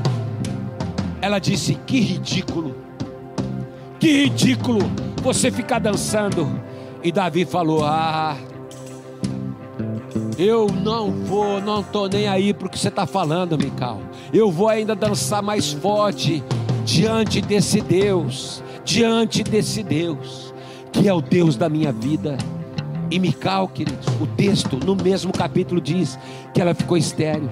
ela 1.20 1.40
disse: 1.40 1.74
Que 1.74 1.98
ridículo, 1.98 2.76
que 3.98 4.26
ridículo 4.26 4.78
você 5.24 5.50
ficar 5.50 5.80
dançando. 5.80 6.48
E 7.02 7.10
Davi 7.10 7.44
falou: 7.44 7.84
Ah, 7.84 8.36
eu 10.38 10.68
não 10.68 11.10
vou, 11.10 11.60
não 11.60 11.80
estou 11.80 12.08
nem 12.08 12.28
aí 12.28 12.54
para 12.54 12.68
o 12.68 12.70
que 12.70 12.78
você 12.78 12.86
está 12.86 13.06
falando, 13.06 13.58
Mical. 13.58 14.00
Eu 14.32 14.52
vou 14.52 14.68
ainda 14.68 14.94
dançar 14.94 15.42
mais 15.42 15.72
forte 15.72 16.44
diante 16.84 17.40
desse 17.40 17.80
Deus, 17.80 18.62
diante 18.84 19.42
desse 19.42 19.82
Deus, 19.82 20.54
que 20.92 21.08
é 21.08 21.12
o 21.12 21.20
Deus 21.20 21.56
da 21.56 21.68
minha 21.68 21.90
vida. 21.90 22.38
E 23.14 23.18
Mical, 23.20 23.68
queridos, 23.68 24.08
o 24.20 24.26
texto 24.26 24.76
no 24.76 24.96
mesmo 24.96 25.32
capítulo 25.32 25.80
diz 25.80 26.18
que 26.52 26.60
ela 26.60 26.74
ficou 26.74 26.96
estéril, 26.96 27.48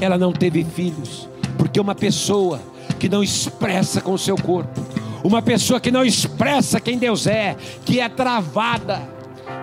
ela 0.00 0.16
não 0.16 0.32
teve 0.32 0.62
filhos, 0.62 1.28
porque 1.58 1.80
uma 1.80 1.92
pessoa 1.92 2.60
que 2.96 3.08
não 3.08 3.20
expressa 3.20 4.00
com 4.00 4.12
o 4.12 4.18
seu 4.18 4.36
corpo, 4.36 4.80
uma 5.24 5.42
pessoa 5.42 5.80
que 5.80 5.90
não 5.90 6.04
expressa 6.04 6.78
quem 6.78 6.98
Deus 6.98 7.26
é, 7.26 7.56
que 7.84 7.98
é 7.98 8.08
travada, 8.08 9.02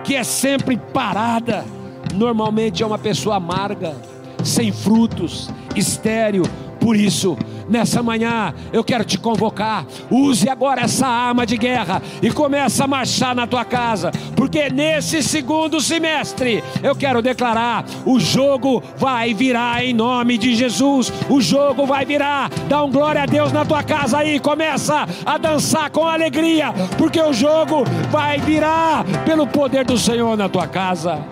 que 0.04 0.14
é 0.14 0.22
sempre 0.22 0.76
parada, 0.76 1.64
normalmente 2.12 2.82
é 2.82 2.86
uma 2.86 2.98
pessoa 2.98 3.36
amarga, 3.36 3.96
sem 4.44 4.72
frutos, 4.72 5.48
estéril. 5.74 6.42
Por 6.78 6.96
isso, 6.96 7.34
nessa 7.68 8.02
manhã, 8.02 8.54
eu 8.72 8.82
quero 8.84 9.04
te 9.04 9.18
convocar. 9.18 9.86
Use 10.10 10.48
agora 10.48 10.82
essa 10.82 11.06
arma 11.06 11.46
de 11.46 11.56
guerra 11.56 12.02
e 12.22 12.30
comece 12.30 12.82
a 12.82 12.86
marchar 12.86 13.34
na 13.34 13.46
tua 13.46 13.64
casa, 13.64 14.10
porque 14.36 14.70
nesse 14.70 15.22
segundo 15.22 15.80
semestre 15.80 16.62
eu 16.82 16.94
quero 16.94 17.22
declarar: 17.22 17.84
o 18.04 18.18
jogo 18.18 18.82
vai 18.96 19.34
virar 19.34 19.84
em 19.84 19.92
nome 19.92 20.38
de 20.38 20.54
Jesus. 20.54 21.12
O 21.28 21.40
jogo 21.40 21.86
vai 21.86 22.04
virar. 22.04 22.50
Dá 22.68 22.82
um 22.82 22.90
glória 22.90 23.22
a 23.22 23.26
Deus 23.26 23.52
na 23.52 23.64
tua 23.64 23.82
casa 23.82 24.18
aí, 24.18 24.38
começa 24.38 25.06
a 25.24 25.38
dançar 25.38 25.90
com 25.90 26.06
alegria, 26.06 26.72
porque 26.96 27.20
o 27.20 27.32
jogo 27.32 27.84
vai 28.10 28.38
virar 28.38 29.04
pelo 29.24 29.46
poder 29.46 29.84
do 29.84 29.98
Senhor 29.98 30.36
na 30.36 30.48
tua 30.48 30.66
casa. 30.66 31.22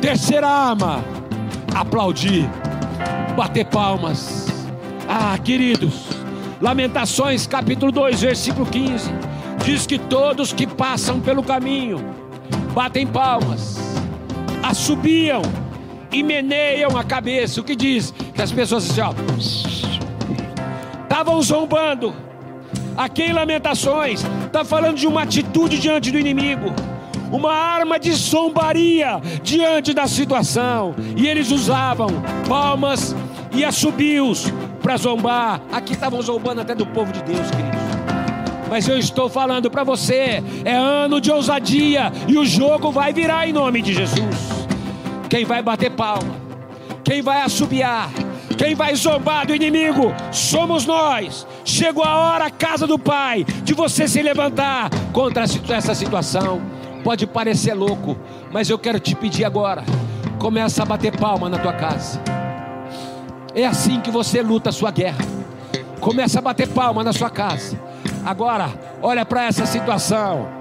Terceira 0.00 0.46
arma, 0.46 1.04
aplaudir, 1.74 2.48
bater 3.36 3.66
palmas. 3.66 4.55
Ah, 5.08 5.38
queridos, 5.38 6.08
Lamentações 6.60 7.46
capítulo 7.46 7.92
2, 7.92 8.20
versículo 8.22 8.66
15, 8.66 9.08
diz 9.64 9.86
que 9.86 9.98
todos 9.98 10.52
que 10.52 10.66
passam 10.66 11.20
pelo 11.20 11.44
caminho 11.44 12.04
batem 12.74 13.06
palmas, 13.06 13.78
assobiam 14.62 15.42
e 16.10 16.24
meneiam 16.24 16.96
a 16.96 17.04
cabeça. 17.04 17.60
O 17.60 17.64
que 17.64 17.76
diz? 17.76 18.12
Que 18.34 18.42
as 18.42 18.50
pessoas 18.50 18.90
assim, 18.90 19.00
ó, 19.00 19.14
estavam 21.04 21.40
zombando. 21.40 22.12
Aqui 22.96 23.24
em 23.24 23.32
Lamentações, 23.32 24.24
está 24.46 24.64
falando 24.64 24.96
de 24.96 25.06
uma 25.06 25.22
atitude 25.22 25.78
diante 25.78 26.10
do 26.10 26.18
inimigo 26.18 26.74
uma 27.30 27.52
arma 27.52 27.98
de 27.98 28.12
zombaria 28.12 29.20
diante 29.42 29.92
da 29.92 30.06
situação. 30.06 30.94
E 31.16 31.26
eles 31.26 31.50
usavam 31.50 32.08
palmas 32.48 33.14
e 33.52 33.64
assobios 33.64 34.52
para 34.86 34.96
zombar. 34.98 35.60
Aqui 35.72 35.94
estavam 35.94 36.22
zombando 36.22 36.60
até 36.60 36.72
do 36.72 36.86
povo 36.86 37.10
de 37.10 37.20
Deus, 37.24 37.50
queridos. 37.50 37.80
Mas 38.70 38.86
eu 38.86 38.96
estou 38.96 39.28
falando 39.28 39.68
para 39.68 39.82
você, 39.82 40.40
é 40.64 40.74
ano 40.76 41.20
de 41.20 41.28
ousadia 41.28 42.12
e 42.28 42.38
o 42.38 42.44
jogo 42.44 42.92
vai 42.92 43.12
virar 43.12 43.48
em 43.48 43.52
nome 43.52 43.82
de 43.82 43.92
Jesus. 43.92 44.66
Quem 45.28 45.44
vai 45.44 45.60
bater 45.60 45.90
palma? 45.90 46.36
Quem 47.02 47.20
vai 47.20 47.42
assobiar? 47.42 48.10
Quem 48.56 48.76
vai 48.76 48.94
zombar 48.94 49.44
do 49.48 49.56
inimigo? 49.56 50.14
Somos 50.30 50.86
nós. 50.86 51.44
Chegou 51.64 52.04
a 52.04 52.16
hora, 52.18 52.48
casa 52.48 52.86
do 52.86 52.96
Pai, 52.96 53.44
de 53.64 53.74
você 53.74 54.06
se 54.06 54.22
levantar 54.22 54.88
contra 55.12 55.42
essa 55.42 55.96
situação. 55.96 56.62
Pode 57.02 57.26
parecer 57.26 57.74
louco, 57.74 58.16
mas 58.52 58.70
eu 58.70 58.78
quero 58.78 59.00
te 59.00 59.16
pedir 59.16 59.44
agora. 59.44 59.82
Começa 60.38 60.84
a 60.84 60.86
bater 60.86 61.16
palma 61.16 61.48
na 61.48 61.58
tua 61.58 61.72
casa. 61.72 62.35
É 63.56 63.64
assim 63.64 64.02
que 64.02 64.10
você 64.10 64.42
luta 64.42 64.68
a 64.68 64.72
sua 64.72 64.90
guerra. 64.90 65.24
Começa 65.98 66.40
a 66.40 66.42
bater 66.42 66.68
palma 66.68 67.02
na 67.02 67.14
sua 67.14 67.30
casa. 67.30 67.80
Agora, 68.22 68.68
olha 69.00 69.24
para 69.24 69.46
essa 69.46 69.64
situação 69.64 70.55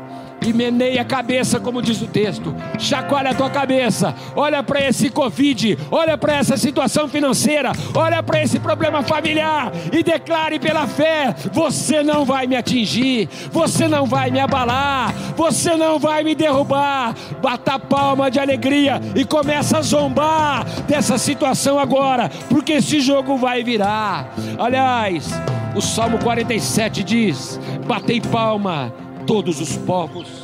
e 0.45 0.53
meneia 0.53 1.01
a 1.01 1.05
cabeça, 1.05 1.60
como 1.60 1.81
diz 1.81 2.01
o 2.01 2.08
texto. 2.08 2.55
Chacoalha 2.77 3.31
a 3.31 3.36
tua 3.36 3.49
cabeça. 3.49 4.15
Olha 4.36 4.63
para 4.63 4.81
esse 4.81 5.10
Covid, 5.10 5.77
olha 5.91 6.17
para 6.17 6.36
essa 6.36 6.58
situação 6.58 7.08
financeira, 7.08 7.71
olha 7.93 8.21
para 8.21 8.41
esse 8.41 8.60
problema 8.60 9.03
familiar 9.03 9.71
e 9.91 10.03
declare 10.03 10.60
pela 10.60 10.88
fé: 10.88 11.36
você 11.51 12.03
não 12.03 12.25
vai 12.25 12.47
me 12.47 12.55
atingir, 12.55 13.29
você 13.51 13.88
não 13.88 14.05
vai 14.05 14.31
me 14.31 14.39
abalar, 14.39 15.13
você 15.36 15.75
não 15.75 15.99
vai 15.99 16.23
me 16.23 16.36
derrubar. 16.36 17.15
Bata 17.41 17.79
palma 17.79 18.29
de 18.29 18.39
alegria 18.39 19.01
e 19.15 19.25
começa 19.25 19.79
a 19.79 19.81
zombar 19.81 20.65
dessa 20.88 21.17
situação 21.17 21.79
agora, 21.79 22.29
porque 22.49 22.73
esse 22.73 22.99
jogo 22.99 23.38
vai 23.38 23.63
virar. 23.63 24.34
Aliás, 24.58 25.29
o 25.75 25.81
Salmo 25.81 26.17
47 26.19 27.03
diz: 27.03 27.60
batei 27.86 28.21
palma 28.21 28.93
todos 29.25 29.60
os 29.60 29.75
povos. 29.77 30.35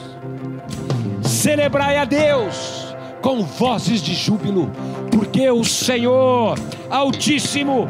Celebrai 1.42 1.98
a 1.98 2.06
Deus 2.06 2.96
com 3.20 3.44
vozes 3.44 4.00
de 4.00 4.14
júbilo, 4.14 4.70
porque 5.10 5.50
o 5.50 5.64
Senhor 5.64 6.56
Altíssimo 6.88 7.90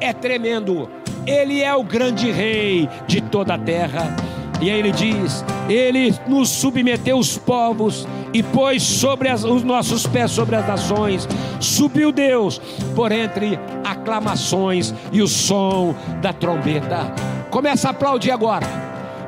é 0.00 0.12
tremendo, 0.12 0.90
Ele 1.24 1.62
é 1.62 1.72
o 1.72 1.84
grande 1.84 2.28
Rei 2.32 2.88
de 3.06 3.20
toda 3.20 3.54
a 3.54 3.58
terra. 3.58 4.16
E 4.60 4.68
aí 4.68 4.80
ele 4.80 4.90
diz: 4.90 5.44
Ele 5.68 6.12
nos 6.26 6.48
submeteu 6.48 7.16
os 7.18 7.38
povos 7.38 8.04
e 8.34 8.42
pôs 8.42 8.82
sobre 8.82 9.28
as, 9.28 9.44
os 9.44 9.62
nossos 9.62 10.04
pés 10.04 10.32
sobre 10.32 10.56
as 10.56 10.66
nações. 10.66 11.28
Subiu 11.60 12.10
Deus 12.10 12.60
por 12.96 13.12
entre 13.12 13.60
aclamações 13.84 14.92
e 15.12 15.22
o 15.22 15.28
som 15.28 15.94
da 16.20 16.32
trombeta. 16.32 17.14
Começa 17.48 17.86
a 17.86 17.90
aplaudir 17.92 18.32
agora. 18.32 18.66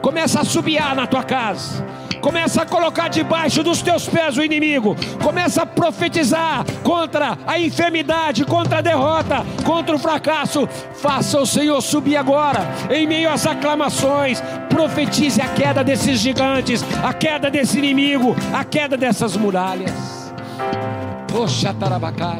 Começa 0.03 0.41
a 0.41 0.45
subiar 0.45 0.97
na 0.97 1.07
tua 1.07 1.23
casa. 1.23 1.85
Começa 2.21 2.63
a 2.63 2.67
colocar 2.67 3.09
debaixo 3.09 3.63
dos 3.63 3.83
teus 3.83 4.09
pés 4.09 4.37
o 4.37 4.43
inimigo. 4.43 4.95
Começa 5.23 5.63
a 5.63 5.67
profetizar 5.67 6.65
contra 6.83 7.39
a 7.47 7.59
enfermidade, 7.59 8.45
contra 8.45 8.79
a 8.79 8.83
derrota, 8.83 9.45
contra 9.65 9.95
o 9.95 9.99
fracasso. 9.99 10.69
Faça 10.95 11.41
o 11.41 11.47
Senhor 11.47 11.81
subir 11.81 12.17
agora, 12.17 12.61
em 12.91 13.07
meio 13.07 13.31
às 13.31 13.47
aclamações. 13.47 14.43
Profetize 14.69 15.41
a 15.41 15.49
queda 15.49 15.83
desses 15.83 16.21
gigantes, 16.21 16.85
a 17.03 17.13
queda 17.13 17.51
desse 17.51 17.79
inimigo, 17.79 18.37
a 18.53 18.65
queda 18.65 18.97
dessas 18.97 19.37
muralhas. 19.37 20.33
Poxa, 21.29 21.75
Tarabacai. 21.75 22.39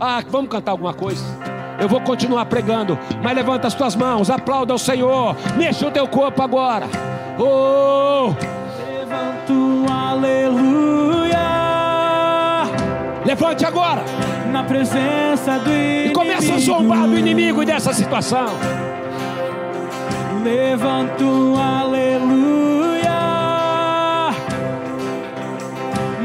Ah, 0.00 0.22
vamos 0.28 0.50
cantar 0.50 0.72
alguma 0.72 0.94
coisa. 0.94 1.24
Eu 1.78 1.88
vou 1.88 2.00
continuar 2.00 2.46
pregando, 2.46 2.98
mas 3.22 3.36
levanta 3.36 3.66
as 3.66 3.74
tuas 3.74 3.96
mãos, 3.96 4.30
aplauda 4.30 4.74
o 4.74 4.78
Senhor, 4.78 5.36
mexa 5.56 5.86
o 5.86 5.90
teu 5.90 6.06
corpo 6.06 6.40
agora. 6.40 6.86
Oh! 7.38 8.63
Aleluia. 10.24 11.38
Levante 13.26 13.66
agora. 13.66 14.02
Na 14.50 14.64
presença 14.64 15.58
do 15.58 15.70
inimigo. 15.70 16.10
E 16.10 16.12
começa 16.14 16.54
a 16.54 16.58
zombar 16.58 17.06
do 17.06 17.18
inimigo 17.18 17.62
e 17.62 17.66
dessa 17.66 17.92
situação. 17.92 18.46
Levanto, 20.42 21.54
aleluia. 21.58 23.10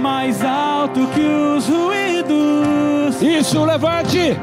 Mais 0.01 0.45
alto 0.45 1.05
que 1.07 1.19
os 1.19 1.67
ruídos. 1.67 3.21
Isso, 3.21 3.65
levante 3.65 4.37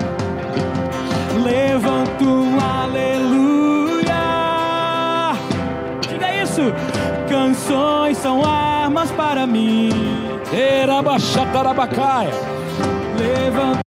levanto 1.42 2.24
um 2.24 2.58
aleluia. 2.58 4.04
Diga 6.08 6.42
isso. 6.42 6.72
Canções 7.28 8.18
são 8.18 8.44
armas 8.86 9.10
para 9.12 9.46
mim. 9.46 9.90
Erabaxatarabacaia. 10.52 12.30
Levanto 13.18 13.85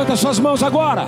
Levanta 0.00 0.16
suas 0.16 0.38
mãos 0.38 0.62
agora. 0.62 1.06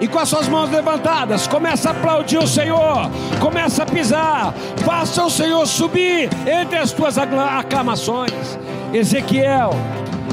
E 0.00 0.08
com 0.08 0.18
as 0.18 0.28
suas 0.28 0.48
mãos 0.48 0.68
levantadas, 0.68 1.46
começa 1.46 1.90
a 1.90 1.92
aplaudir 1.92 2.38
o 2.38 2.46
Senhor, 2.46 3.08
começa 3.40 3.84
a 3.84 3.86
pisar, 3.86 4.52
faça 4.84 5.24
o 5.24 5.30
Senhor 5.30 5.64
subir 5.64 6.28
entre 6.44 6.76
as 6.76 6.90
tuas 6.90 7.16
aclamações. 7.18 8.58
Ezequiel, 8.92 9.70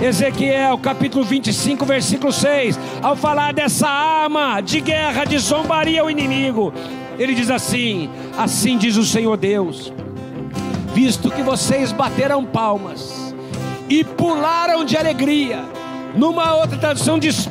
Ezequiel 0.01 0.75
capítulo 0.79 1.23
25, 1.23 1.85
versículo 1.85 2.33
6, 2.33 2.79
ao 3.03 3.15
falar 3.15 3.53
dessa 3.53 3.87
arma 3.87 4.59
de 4.59 4.81
guerra, 4.81 5.23
de 5.23 5.37
zombaria 5.37 6.01
ao 6.01 6.09
inimigo, 6.09 6.73
ele 7.19 7.35
diz 7.35 7.51
assim: 7.51 8.09
Assim 8.35 8.75
diz 8.75 8.97
o 8.97 9.05
Senhor 9.05 9.37
Deus, 9.37 9.93
visto 10.95 11.29
que 11.29 11.43
vocês 11.43 11.91
bateram 11.91 12.43
palmas 12.43 13.35
e 13.87 14.03
pularam 14.03 14.83
de 14.83 14.97
alegria, 14.97 15.63
numa 16.15 16.55
outra 16.55 16.75
tradução 16.75 17.19
diz 17.19 17.47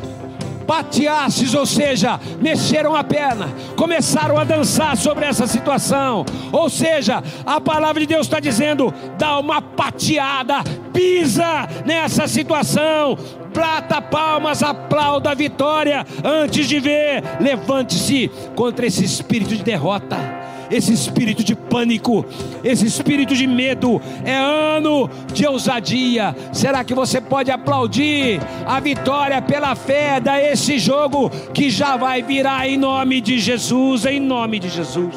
pateasses, 0.69 1.55
ou 1.55 1.65
seja, 1.65 2.21
mexeram 2.43 2.95
a 2.95 3.03
perna, 3.03 3.49
começaram 3.75 4.37
a 4.37 4.45
dançar 4.45 4.99
sobre 4.99 5.25
essa 5.25 5.47
situação. 5.47 6.27
Ou 6.53 6.69
seja, 6.69 7.23
a 7.47 7.59
palavra 7.59 8.01
de 8.01 8.07
Deus 8.07 8.27
está 8.27 8.39
dizendo: 8.39 8.93
dá 9.17 9.39
uma 9.39 9.63
pateada, 9.63 10.57
pisa 10.93 11.67
nessa 11.87 12.29
situação, 12.29 13.17
plata 13.55 14.03
palmas, 14.03 14.63
aplauda 14.63 15.31
a 15.31 15.35
vitória 15.35 16.07
antes 16.23 16.69
de 16.69 16.79
ver. 16.79 17.25
Levante-se 17.41 18.31
contra 18.55 18.87
esse 18.87 19.03
espírito 19.03 19.57
de 19.57 19.63
derrota 19.63 20.38
esse 20.71 20.93
espírito 20.93 21.43
de 21.43 21.55
pânico, 21.55 22.25
esse 22.63 22.87
espírito 22.87 23.35
de 23.35 23.47
medo. 23.47 24.01
É 24.25 24.37
ano 24.37 25.09
de 25.33 25.47
ousadia. 25.47 26.35
Será 26.53 26.85
que 26.85 26.95
você 26.95 27.21
pode 27.21 27.51
aplaudir 27.51 28.41
a 28.67 28.81
vitória 28.81 29.41
pela 29.41 29.75
fé 29.75 30.21
da 30.21 30.41
esse 30.43 30.79
jogo 30.79 31.31
que 31.53 31.71
já 31.71 31.97
vai 31.97 32.23
virar 32.23 32.69
em 32.69 32.77
nome 32.77 33.21
de 33.21 33.39
Jesus, 33.39 34.07
em 34.07 34.21
nome 34.21 34.59
de 34.59 34.69
Jesus. 34.69 35.15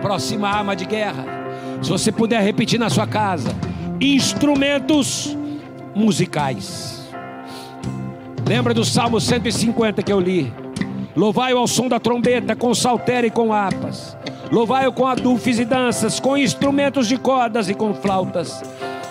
Próxima 0.00 0.48
arma 0.48 0.74
de 0.74 0.84
guerra. 0.84 1.24
Se 1.82 1.90
você 1.90 2.12
puder 2.12 2.42
repetir 2.42 2.78
na 2.78 2.88
sua 2.88 3.06
casa, 3.06 3.54
instrumentos 4.00 5.36
musicais. 5.94 7.10
Lembra 8.46 8.74
do 8.74 8.84
Salmo 8.84 9.20
150 9.20 10.02
que 10.02 10.12
eu 10.12 10.20
li? 10.20 10.61
Louvai-o 11.14 11.58
ao 11.58 11.66
som 11.66 11.88
da 11.88 12.00
trombeta, 12.00 12.56
com 12.56 12.74
saltério 12.74 13.28
e 13.28 13.30
com 13.30 13.52
harpas. 13.52 14.16
Louvai-o 14.50 14.92
com 14.92 15.06
adufes 15.06 15.58
e 15.58 15.64
danças, 15.64 16.18
com 16.18 16.36
instrumentos 16.36 17.06
de 17.06 17.16
cordas 17.16 17.68
e 17.68 17.74
com 17.74 17.94
flautas. 17.94 18.62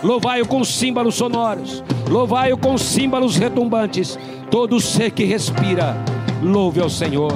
Louvai-o 0.04 0.48
com 0.48 0.64
símbolos 0.64 1.16
sonoros. 1.16 1.84
Louvai-o 2.10 2.58
com 2.58 2.78
símbolos 2.78 3.38
retumbantes. 3.38 4.18
Todo 4.50 4.80
ser 4.80 5.12
que 5.12 5.24
respira, 5.24 5.96
louve 6.42 6.82
ao 6.82 6.90
Senhor. 6.90 7.34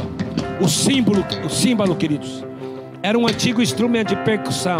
O 0.59 0.67
símbolo, 0.67 1.23
o 1.45 1.49
símbolo, 1.49 1.95
queridos, 1.95 2.43
era 3.03 3.17
um 3.17 3.27
antigo 3.27 3.61
instrumento 3.61 4.09
de 4.09 4.23
percussão, 4.23 4.79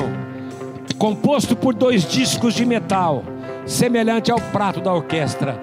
composto 0.97 1.55
por 1.55 1.73
dois 1.73 2.07
discos 2.09 2.53
de 2.53 2.65
metal, 2.65 3.23
semelhante 3.65 4.31
ao 4.31 4.39
prato 4.39 4.81
da 4.81 4.91
orquestra. 4.91 5.61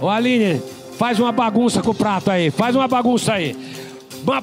Ô 0.00 0.08
Aline, 0.08 0.62
Faz 0.96 1.18
uma 1.20 1.30
bagunça 1.30 1.82
com 1.82 1.90
o 1.90 1.94
prato 1.94 2.30
aí. 2.30 2.50
Faz 2.50 2.74
uma 2.74 2.88
bagunça 2.88 3.34
aí. 3.34 3.56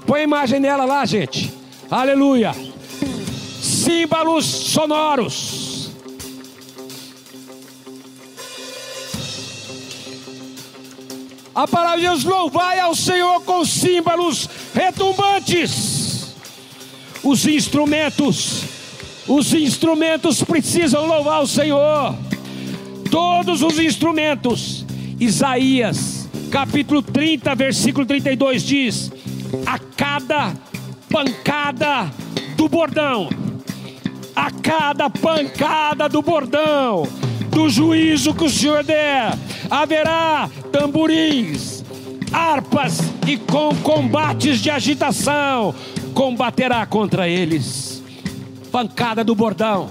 Põe 0.06 0.22
a 0.22 0.24
imagem 0.24 0.62
dela 0.62 0.86
lá, 0.86 1.04
gente. 1.06 1.52
Aleluia. 1.90 2.54
Símbolos 3.62 4.46
sonoros. 4.46 5.92
A 11.56 11.68
palavra 11.68 11.98
de 11.98 12.08
Deus 12.08 12.24
louvai 12.24 12.80
ao 12.80 12.96
Senhor 12.96 13.42
com 13.42 13.64
símbolos 13.64 14.50
retumbantes. 14.74 16.34
Os 17.24 17.46
instrumentos, 17.46 18.64
os 19.28 19.54
instrumentos 19.54 20.44
precisam 20.44 21.06
louvar 21.06 21.42
o 21.42 21.48
Senhor. 21.48 22.16
Todos 23.10 23.62
os 23.62 23.80
instrumentos. 23.80 24.84
Isaías, 25.20 26.23
capítulo 26.54 27.02
30, 27.02 27.56
versículo 27.56 28.06
32 28.06 28.62
diz: 28.62 29.12
A 29.66 29.80
cada 29.80 30.54
pancada 31.10 32.12
do 32.56 32.70
bordão, 32.70 33.28
a 34.36 34.52
cada 34.52 35.10
pancada 35.10 36.08
do 36.08 36.22
bordão, 36.22 37.08
do 37.50 37.68
juízo 37.68 38.36
que 38.36 38.44
o 38.44 38.50
Senhor 38.50 38.84
der, 38.84 39.36
haverá 39.68 40.48
tamborins, 40.72 41.84
harpas 42.32 43.00
e 43.28 43.36
com 43.36 43.76
combates 43.78 44.60
de 44.60 44.70
agitação, 44.70 45.74
combaterá 46.14 46.86
contra 46.86 47.28
eles. 47.28 48.04
Pancada 48.72 49.24
do 49.24 49.34
bordão, 49.34 49.90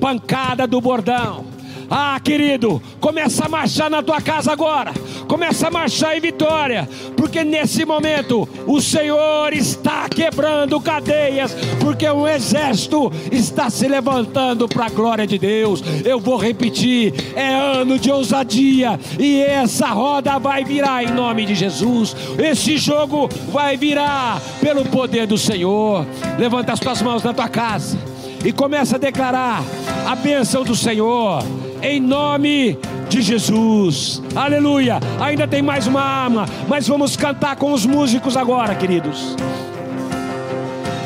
pancada 0.00 0.68
do 0.68 0.80
bordão. 0.80 1.53
Ah, 1.90 2.18
querido, 2.22 2.80
começa 3.00 3.46
a 3.46 3.48
marchar 3.48 3.90
na 3.90 4.02
tua 4.02 4.20
casa 4.20 4.52
agora. 4.52 4.92
Começa 5.28 5.68
a 5.68 5.70
marchar 5.70 6.16
em 6.16 6.20
vitória, 6.20 6.88
porque 7.16 7.44
nesse 7.44 7.84
momento 7.84 8.48
o 8.66 8.80
Senhor 8.80 9.52
está 9.52 10.08
quebrando 10.08 10.80
cadeias, 10.80 11.54
porque 11.80 12.08
um 12.08 12.26
exército 12.26 13.12
está 13.30 13.70
se 13.70 13.86
levantando 13.88 14.68
para 14.68 14.86
a 14.86 14.90
glória 14.90 15.26
de 15.26 15.38
Deus. 15.38 15.82
Eu 16.04 16.20
vou 16.20 16.36
repetir: 16.36 17.12
é 17.34 17.54
ano 17.54 17.98
de 17.98 18.10
ousadia 18.10 18.98
e 19.18 19.40
essa 19.40 19.88
roda 19.88 20.38
vai 20.38 20.64
virar 20.64 21.04
em 21.04 21.10
nome 21.10 21.46
de 21.46 21.54
Jesus. 21.54 22.16
Esse 22.38 22.76
jogo 22.76 23.28
vai 23.52 23.76
virar 23.76 24.40
pelo 24.60 24.84
poder 24.84 25.26
do 25.26 25.38
Senhor. 25.38 26.06
Levanta 26.38 26.72
as 26.72 26.80
tuas 26.80 27.02
mãos 27.02 27.22
na 27.22 27.32
tua 27.32 27.48
casa 27.48 27.98
e 28.44 28.52
começa 28.52 28.96
a 28.96 28.98
declarar 28.98 29.62
a 30.06 30.14
bênção 30.14 30.64
do 30.64 30.76
Senhor 30.76 31.42
em 31.84 32.00
nome 32.00 32.78
de 33.10 33.20
Jesus. 33.20 34.22
Aleluia. 34.34 34.98
Ainda 35.20 35.46
tem 35.46 35.60
mais 35.60 35.86
uma 35.86 36.00
arma, 36.00 36.46
mas 36.66 36.88
vamos 36.88 37.14
cantar 37.14 37.56
com 37.56 37.72
os 37.72 37.84
músicos 37.84 38.36
agora, 38.38 38.74
queridos. 38.74 39.36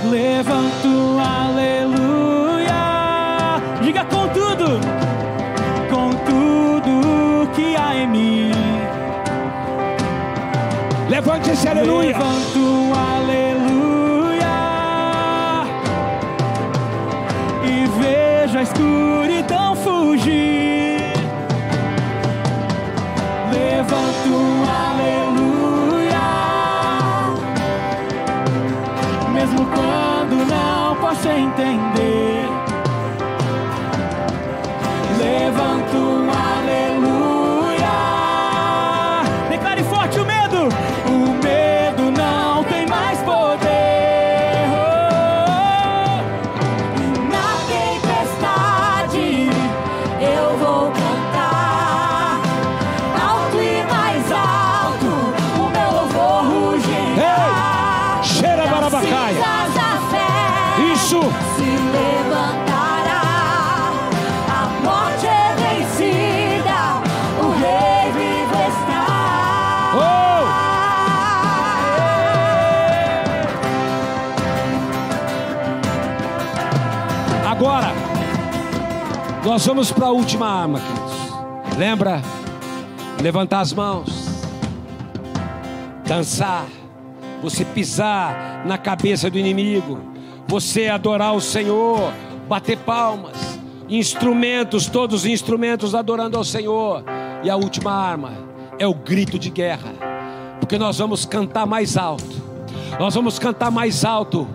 Levanto, 0.08 1.18
aleluia. 1.18 2.68
Diga 3.82 4.04
com 4.04 4.28
tudo, 4.28 4.78
com 5.90 6.10
tudo 6.24 7.50
que 7.54 7.74
há 7.76 7.96
em 7.96 8.06
mim. 8.06 8.52
Levante 11.10 11.50
esse 11.50 11.66
aleluia. 11.66 12.16
Levanto, 12.16 12.92
aleluia. 13.16 14.46
E 17.64 17.86
vejo 18.00 18.58
a 18.58 18.62
escuridão 18.62 19.74
fugir. 19.74 20.67
Aleluia. 24.80 26.20
Mesmo 29.32 29.66
quando 29.66 30.44
não 30.46 30.96
posso 30.96 31.28
entender. 31.28 32.67
Nós 79.58 79.66
vamos 79.66 79.90
para 79.90 80.06
a 80.06 80.12
última 80.12 80.46
arma, 80.46 80.78
queridos. 80.78 81.76
Lembra? 81.76 82.22
Levantar 83.20 83.58
as 83.58 83.72
mãos, 83.72 84.08
dançar, 86.06 86.64
você 87.42 87.64
pisar 87.64 88.62
na 88.64 88.78
cabeça 88.78 89.28
do 89.28 89.36
inimigo, 89.36 89.98
você 90.46 90.86
adorar 90.86 91.34
o 91.34 91.40
Senhor, 91.40 92.12
bater 92.48 92.78
palmas, 92.78 93.58
instrumentos, 93.88 94.86
todos 94.86 95.22
os 95.22 95.26
instrumentos 95.26 95.92
adorando 95.92 96.36
ao 96.36 96.44
Senhor. 96.44 97.02
E 97.42 97.50
a 97.50 97.56
última 97.56 97.92
arma 97.92 98.34
é 98.78 98.86
o 98.86 98.94
grito 98.94 99.40
de 99.40 99.50
guerra, 99.50 99.92
porque 100.60 100.78
nós 100.78 100.98
vamos 100.98 101.24
cantar 101.24 101.66
mais 101.66 101.96
alto, 101.96 102.40
nós 102.96 103.12
vamos 103.12 103.40
cantar 103.40 103.72
mais 103.72 104.04
alto 104.04 104.46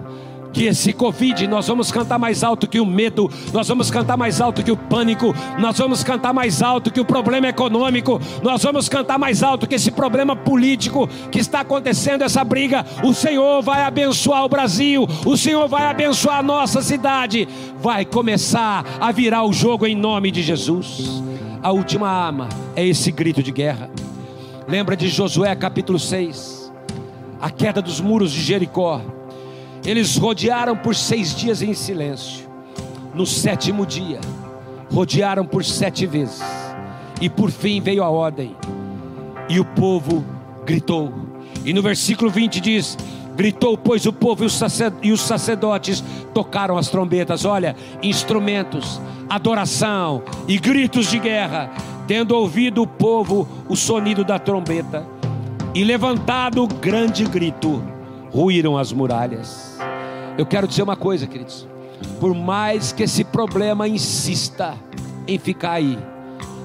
que 0.53 0.65
esse 0.65 0.93
Covid, 0.93 1.47
nós 1.47 1.67
vamos 1.67 1.91
cantar 1.91 2.19
mais 2.19 2.43
alto 2.43 2.67
que 2.67 2.79
o 2.79 2.85
medo, 2.85 3.29
nós 3.51 3.67
vamos 3.67 3.89
cantar 3.89 4.15
mais 4.15 4.39
alto 4.39 4.63
que 4.63 4.71
o 4.71 4.77
pânico, 4.77 5.33
nós 5.59 5.77
vamos 5.77 6.03
cantar 6.03 6.31
mais 6.31 6.61
alto 6.61 6.91
que 6.91 7.01
o 7.01 7.05
problema 7.05 7.47
econômico, 7.47 8.21
nós 8.43 8.61
vamos 8.61 8.87
cantar 8.87 9.17
mais 9.17 9.41
alto 9.41 9.67
que 9.67 9.75
esse 9.75 9.89
problema 9.89 10.35
político 10.35 11.09
que 11.31 11.39
está 11.39 11.61
acontecendo, 11.61 12.21
essa 12.21 12.43
briga. 12.43 12.85
O 13.03 13.13
Senhor 13.13 13.61
vai 13.63 13.81
abençoar 13.81 14.45
o 14.45 14.49
Brasil, 14.49 15.07
o 15.25 15.35
Senhor 15.35 15.67
vai 15.67 15.87
abençoar 15.87 16.37
a 16.37 16.43
nossa 16.43 16.81
cidade, 16.81 17.47
vai 17.81 18.05
começar 18.05 18.85
a 18.99 19.11
virar 19.11 19.43
o 19.43 19.51
jogo 19.51 19.87
em 19.87 19.95
nome 19.95 20.29
de 20.29 20.43
Jesus. 20.43 21.23
A 21.61 21.71
última 21.71 22.07
arma 22.09 22.49
é 22.75 22.85
esse 22.85 23.11
grito 23.11 23.41
de 23.41 23.51
guerra. 23.51 23.89
Lembra 24.67 24.95
de 24.95 25.07
Josué 25.09 25.55
capítulo 25.55 25.97
6, 25.97 26.71
a 27.41 27.49
queda 27.49 27.81
dos 27.81 27.99
muros 27.99 28.31
de 28.31 28.41
Jericó. 28.41 29.01
Eles 29.85 30.17
rodearam 30.17 30.75
por 30.77 30.95
seis 30.95 31.35
dias 31.35 31.61
em 31.61 31.73
silêncio. 31.73 32.47
No 33.13 33.25
sétimo 33.25 33.85
dia, 33.85 34.19
rodearam 34.91 35.45
por 35.45 35.63
sete 35.63 36.05
vezes. 36.05 36.41
E 37.21 37.29
por 37.29 37.51
fim 37.51 37.81
veio 37.81 38.03
a 38.03 38.09
ordem. 38.09 38.55
E 39.49 39.59
o 39.59 39.65
povo 39.65 40.23
gritou. 40.65 41.11
E 41.65 41.73
no 41.73 41.81
versículo 41.81 42.31
20 42.31 42.59
diz: 42.59 42.97
Gritou, 43.35 43.77
pois 43.77 44.05
o 44.05 44.13
povo 44.13 44.43
e 44.43 44.45
os 44.47 44.53
sacer- 44.53 44.93
os 45.03 45.21
sacerdotes 45.21 46.03
tocaram 46.33 46.77
as 46.77 46.87
trombetas. 46.87 47.45
Olha, 47.45 47.75
instrumentos, 48.01 49.01
adoração 49.29 50.23
e 50.47 50.57
gritos 50.57 51.09
de 51.09 51.19
guerra. 51.19 51.69
Tendo 52.07 52.35
ouvido 52.35 52.81
o 52.81 52.87
povo 52.87 53.47
o 53.69 53.75
sonido 53.77 54.25
da 54.25 54.37
trombeta, 54.37 55.05
e 55.73 55.85
levantado 55.85 56.67
grande 56.67 57.23
grito, 57.23 57.81
ruíram 58.33 58.77
as 58.77 58.91
muralhas. 58.91 59.77
Eu 60.37 60.45
quero 60.45 60.67
dizer 60.67 60.81
uma 60.81 60.95
coisa, 60.95 61.27
queridos. 61.27 61.67
Por 62.19 62.33
mais 62.33 62.91
que 62.91 63.03
esse 63.03 63.23
problema 63.23 63.87
insista 63.87 64.73
em 65.27 65.37
ficar 65.37 65.73
aí, 65.73 65.97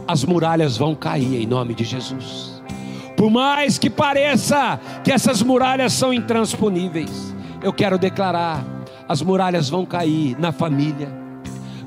as 0.07 0.25
muralhas 0.25 0.79
vão 0.79 0.95
cair 0.95 1.43
em 1.43 1.47
nome 1.47 1.75
de 1.75 1.85
Jesus. 1.85 2.63
Por 3.15 3.31
mais 3.31 3.77
que 3.79 3.91
pareça 3.91 4.81
que 5.05 5.13
essas 5.13 5.43
muralhas 5.43 5.93
são 5.93 6.15
intransponíveis, 6.15 7.35
eu 7.63 7.73
quero 7.73 7.99
declarar: 7.99 8.65
as 9.07 9.21
muralhas 9.21 9.69
vão 9.69 9.85
cair 9.85 10.39
na 10.39 10.53
família, 10.53 11.13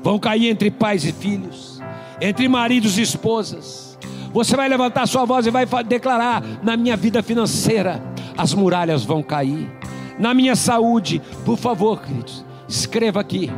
vão 0.02 0.18
cair 0.18 0.48
entre 0.48 0.70
pais 0.70 1.04
e 1.04 1.12
filhos, 1.12 1.82
entre 2.20 2.46
maridos 2.46 2.98
e 2.98 3.02
esposas. 3.02 3.98
Você 4.32 4.56
vai 4.56 4.68
levantar 4.68 5.06
sua 5.06 5.24
voz 5.24 5.46
e 5.46 5.50
vai 5.50 5.66
declarar: 5.84 6.42
na 6.62 6.76
minha 6.76 6.96
vida 6.96 7.22
financeira, 7.22 8.11
as 8.36 8.54
muralhas 8.54 9.04
vão 9.04 9.22
cair. 9.22 9.70
Na 10.18 10.34
minha 10.34 10.54
saúde, 10.56 11.20
por 11.44 11.56
favor, 11.56 12.00
queridos, 12.02 12.44
escreva 12.68 13.20
aqui 13.20 13.50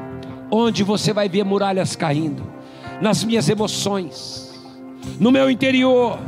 onde 0.50 0.82
você 0.82 1.12
vai 1.12 1.28
ver 1.28 1.44
muralhas 1.44 1.96
caindo. 1.96 2.42
Nas 3.00 3.24
minhas 3.24 3.48
emoções, 3.48 4.52
no 5.18 5.30
meu 5.32 5.50
interior, 5.50 6.18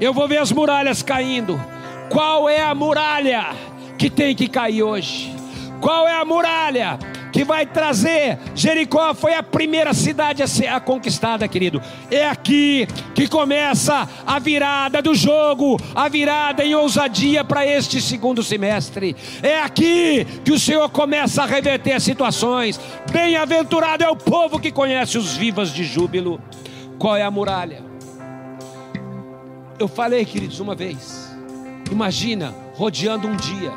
Eu 0.00 0.14
vou 0.14 0.26
ver 0.26 0.38
as 0.38 0.50
muralhas 0.50 1.02
caindo. 1.02 1.60
Qual 2.08 2.48
é 2.48 2.62
a 2.62 2.74
muralha 2.74 3.54
que 3.98 4.08
tem 4.08 4.34
que 4.34 4.48
cair 4.48 4.82
hoje? 4.82 5.30
Qual 5.78 6.08
é 6.08 6.18
a 6.18 6.24
muralha 6.24 6.98
que 7.32 7.44
vai 7.44 7.66
trazer? 7.66 8.38
Jericó 8.54 9.14
foi 9.14 9.34
a 9.34 9.42
primeira 9.42 9.94
cidade 9.94 10.42
a 10.42 10.46
ser 10.46 10.68
conquistada, 10.80 11.46
querido. 11.48 11.80
É 12.10 12.26
aqui 12.26 12.86
que 13.14 13.28
começa 13.28 14.08
a 14.26 14.38
virada 14.38 15.00
do 15.00 15.14
jogo, 15.14 15.76
a 15.94 16.08
virada 16.08 16.64
em 16.64 16.74
ousadia 16.74 17.44
para 17.44 17.66
este 17.66 18.00
segundo 18.00 18.42
semestre. 18.42 19.16
É 19.42 19.60
aqui 19.60 20.26
que 20.44 20.52
o 20.52 20.58
Senhor 20.58 20.88
começa 20.90 21.42
a 21.42 21.46
reverter 21.46 21.92
as 21.92 22.02
situações. 22.02 22.80
Bem-aventurado 23.12 24.04
é 24.04 24.08
o 24.08 24.16
povo 24.16 24.58
que 24.58 24.72
conhece 24.72 25.18
os 25.18 25.36
vivas 25.36 25.72
de 25.72 25.84
júbilo. 25.84 26.40
Qual 26.98 27.16
é 27.16 27.22
a 27.22 27.30
muralha? 27.30 27.82
Eu 29.78 29.88
falei, 29.88 30.24
queridos, 30.24 30.60
uma 30.60 30.74
vez. 30.74 31.30
Imagina 31.90 32.54
rodeando 32.74 33.26
um 33.26 33.34
dia, 33.36 33.72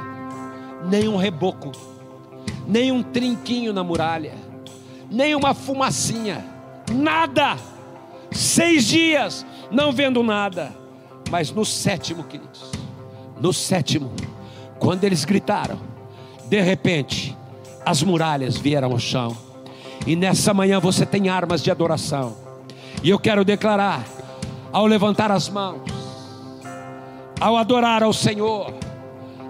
nem 0.86 1.08
um 1.08 1.16
reboco, 1.16 1.72
nem 2.68 2.92
um 2.92 3.04
trinquinho 3.04 3.74
na 3.74 3.84
muralha, 3.84 4.34
nem 5.10 5.36
uma 5.36 5.54
fumacinha, 5.54 6.46
nada. 6.92 7.58
Seis 8.32 8.86
dias 8.86 9.46
não 9.72 9.92
vendo 9.92 10.24
nada. 10.24 10.72
Mas 11.30 11.52
no 11.52 11.66
sétimo, 11.66 12.24
queridos, 12.24 12.72
no 13.40 13.54
sétimo, 13.54 14.12
quando 14.80 15.04
eles 15.04 15.26
gritaram, 15.26 15.80
de 16.46 16.62
repente, 16.62 17.36
as 17.86 18.04
muralhas 18.04 18.58
vieram 18.58 18.92
ao 18.92 19.00
chão. 19.00 19.36
E 20.06 20.16
nessa 20.16 20.54
manhã 20.54 20.80
você 20.80 21.06
tem 21.06 21.30
armas 21.30 21.62
de 21.64 21.72
adoração. 21.72 22.36
E 23.02 23.10
eu 23.10 23.18
quero 23.18 23.44
declarar, 23.44 24.06
ao 24.72 24.86
levantar 24.86 25.32
as 25.32 25.50
mãos, 25.50 25.82
ao 27.40 27.58
adorar 27.58 28.04
ao 28.04 28.14
Senhor, 28.14 28.74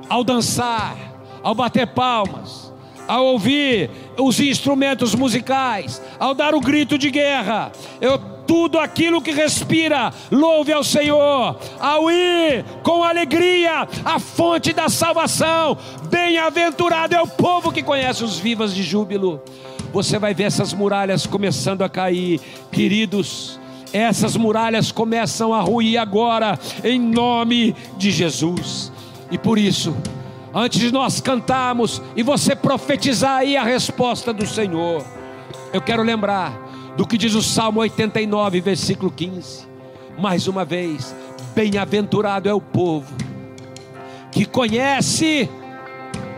ao 0.09 0.24
dançar, 0.24 0.95
ao 1.41 1.55
bater 1.55 1.88
palmas, 1.88 2.62
ao 3.08 3.26
ouvir 3.26 3.89
os 4.18 4.39
instrumentos 4.39 5.16
musicais, 5.16 6.01
ao 6.20 6.34
dar 6.34 6.54
o 6.56 6.62
grito 6.62 6.97
de 6.97 7.10
guerra, 7.10 7.72
eu 7.99 8.18
tudo 8.45 8.78
aquilo 8.78 9.22
que 9.22 9.32
respira, 9.32 10.14
louve 10.32 10.74
ao 10.74 10.84
Senhor, 10.84 11.58
ao 11.80 12.12
ir 12.12 12.64
com 12.84 13.04
alegria 13.04 13.88
à 14.04 14.20
fonte 14.20 14.74
da 14.74 14.89
salvação. 14.89 15.78
Bem-aventurado 16.10 17.16
é 17.16 17.22
o 17.22 17.28
povo 17.28 17.72
que 17.72 17.82
conhece 17.82 18.24
os 18.24 18.38
vivas 18.38 18.74
de 18.74 18.84
júbilo. 18.84 19.41
Você 19.93 20.18
vai 20.18 20.34
ver 20.34 20.43
essas 20.43 20.74
muralhas 20.74 21.26
começando 21.26 21.84
a 21.84 21.89
cair, 21.89 22.41
queridos. 22.72 23.60
Essas 23.93 24.36
muralhas 24.36 24.91
começam 24.91 25.54
a 25.54 25.62
ruir 25.62 25.97
agora, 25.99 26.60
em 26.84 26.99
nome 26.99 27.76
de 27.95 28.10
Jesus. 28.10 28.91
E 29.30 29.38
por 29.38 29.60
isso, 29.60 29.95
antes 30.54 30.80
de 30.80 30.91
nós 30.91 31.20
cantarmos 31.20 32.01
e 32.16 32.24
você 32.24 32.56
profetizar 32.56 33.38
aí 33.38 33.58
a 33.58 33.64
resposta 33.64 34.32
do 34.32 34.45
Senhor, 34.45 35.04
eu 35.74 35.82
quero 35.82 36.04
lembrar 36.04 36.51
do 36.95 37.08
que 37.08 37.18
diz 37.18 37.34
o 37.34 37.41
Salmo 37.41 37.80
89, 37.80 38.62
versículo 38.62 39.10
15. 39.10 39.68
Mais 40.18 40.47
uma 40.47 40.64
vez, 40.64 41.16
bem-aventurado 41.56 42.47
é 42.47 42.54
o 42.54 42.62
povo 42.62 43.12
que 44.34 44.45
conhece, 44.45 45.49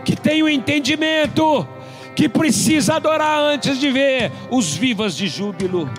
que 0.04 0.14
tem 0.14 0.42
o 0.42 0.48
entendimento, 0.48 1.66
que 2.14 2.28
precisa 2.28 2.96
adorar 2.96 3.38
antes 3.38 3.78
de 3.78 3.90
ver 3.90 4.30
os 4.50 4.74
vivas 4.74 5.16
de 5.16 5.26
júbilo. 5.26 5.90